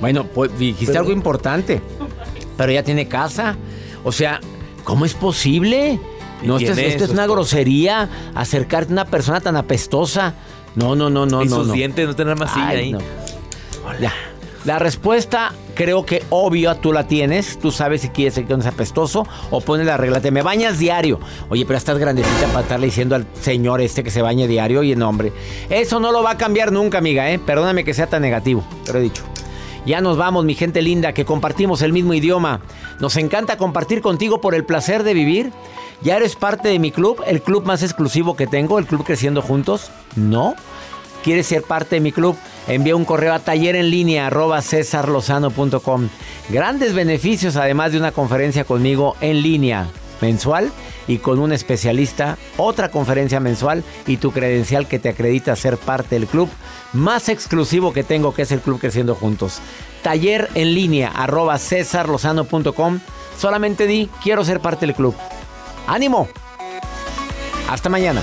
Bueno, 0.00 0.24
pues 0.24 0.56
dijiste 0.58 0.86
Pero- 0.92 1.00
algo 1.00 1.12
importante. 1.12 1.80
Pero 2.56 2.72
ella 2.72 2.82
tiene 2.82 3.06
casa. 3.08 3.56
O 4.04 4.10
sea, 4.12 4.40
¿cómo 4.84 5.04
es 5.04 5.14
posible? 5.14 6.00
No, 6.42 6.56
esto, 6.58 6.72
es, 6.72 6.78
esto 6.78 7.04
es 7.04 7.10
una 7.10 7.26
grosería. 7.26 8.08
Acercarte 8.34 8.90
a 8.90 8.94
una 8.94 9.04
persona 9.04 9.40
tan 9.40 9.56
apestosa. 9.56 10.34
No, 10.74 10.94
no, 10.96 11.10
no, 11.10 11.26
no, 11.26 11.42
y 11.42 11.48
no. 11.48 11.56
sus 11.56 11.66
no. 11.68 11.72
dientes 11.72 12.06
no 12.06 12.14
tendrán 12.16 12.38
masilla 12.38 12.68
Ay, 12.68 12.76
ahí. 12.78 12.92
no. 12.92 12.98
Ya. 14.00 14.12
La 14.64 14.78
respuesta 14.78 15.52
creo 15.78 16.04
que 16.04 16.24
obvia 16.30 16.74
tú 16.74 16.92
la 16.92 17.06
tienes. 17.06 17.56
Tú 17.60 17.70
sabes 17.70 18.00
si 18.00 18.08
quieres 18.08 18.34
que 18.34 18.52
es 18.52 18.66
apestoso 18.66 19.24
o 19.52 19.60
pones 19.60 19.86
la 19.86 19.96
regla. 19.96 20.20
Te 20.20 20.32
me 20.32 20.42
bañas 20.42 20.80
diario. 20.80 21.20
Oye, 21.50 21.64
pero 21.64 21.78
estás 21.78 21.98
grandecita 21.98 22.48
para 22.48 22.62
estarle 22.62 22.86
diciendo 22.86 23.14
al 23.14 23.24
señor 23.40 23.80
este 23.80 24.02
que 24.02 24.10
se 24.10 24.20
bañe 24.20 24.48
diario. 24.48 24.82
Y 24.82 24.96
no, 24.96 25.08
hombre. 25.08 25.32
Eso 25.70 26.00
no 26.00 26.10
lo 26.10 26.24
va 26.24 26.32
a 26.32 26.36
cambiar 26.36 26.72
nunca, 26.72 26.98
amiga, 26.98 27.30
¿eh? 27.30 27.38
Perdóname 27.38 27.84
que 27.84 27.94
sea 27.94 28.08
tan 28.08 28.22
negativo. 28.22 28.64
Te 28.84 28.92
lo 28.92 28.98
he 28.98 29.02
dicho. 29.02 29.22
Ya 29.86 30.00
nos 30.00 30.16
vamos, 30.16 30.44
mi 30.44 30.56
gente 30.56 30.82
linda, 30.82 31.14
que 31.14 31.24
compartimos 31.24 31.80
el 31.82 31.92
mismo 31.92 32.12
idioma. 32.12 32.60
Nos 32.98 33.16
encanta 33.16 33.56
compartir 33.56 34.02
contigo 34.02 34.40
por 34.40 34.56
el 34.56 34.64
placer 34.64 35.04
de 35.04 35.14
vivir. 35.14 35.52
¿Ya 36.02 36.16
eres 36.16 36.34
parte 36.34 36.68
de 36.70 36.80
mi 36.80 36.90
club? 36.90 37.22
¿El 37.24 37.40
club 37.40 37.64
más 37.64 37.84
exclusivo 37.84 38.34
que 38.34 38.48
tengo? 38.48 38.80
¿El 38.80 38.86
club 38.86 39.04
Creciendo 39.04 39.42
Juntos? 39.42 39.92
No. 40.16 40.56
¿Quieres 41.22 41.46
ser 41.46 41.62
parte 41.62 41.96
de 41.96 42.00
mi 42.00 42.10
club? 42.10 42.36
Envía 42.68 42.94
un 42.94 43.06
correo 43.06 43.32
a 43.32 43.38
taller 43.38 43.76
en 43.76 43.90
línea. 43.90 44.30
Grandes 46.50 46.94
beneficios 46.94 47.56
además 47.56 47.92
de 47.92 47.98
una 47.98 48.12
conferencia 48.12 48.64
conmigo 48.64 49.16
en 49.20 49.42
línea 49.42 49.86
mensual 50.20 50.70
y 51.06 51.18
con 51.18 51.38
un 51.38 51.52
especialista, 51.52 52.36
otra 52.56 52.90
conferencia 52.90 53.40
mensual 53.40 53.84
y 54.06 54.18
tu 54.18 54.32
credencial 54.32 54.86
que 54.86 54.98
te 54.98 55.08
acredita 55.08 55.56
ser 55.56 55.78
parte 55.78 56.16
del 56.16 56.26
club 56.26 56.48
más 56.92 57.28
exclusivo 57.28 57.92
que 57.92 58.04
tengo 58.04 58.34
que 58.34 58.42
es 58.42 58.52
el 58.52 58.60
Club 58.60 58.80
Creciendo 58.80 59.14
Juntos. 59.14 59.60
Taller 60.02 60.48
en 60.54 60.74
línea 60.74 61.10
arroba 61.14 61.58
cesarlozano.com. 61.58 63.00
Solamente 63.38 63.86
di, 63.86 64.10
quiero 64.22 64.44
ser 64.44 64.60
parte 64.60 64.86
del 64.86 64.94
club. 64.94 65.14
¡Ánimo! 65.86 66.28
Hasta 67.68 67.88
mañana. 67.88 68.22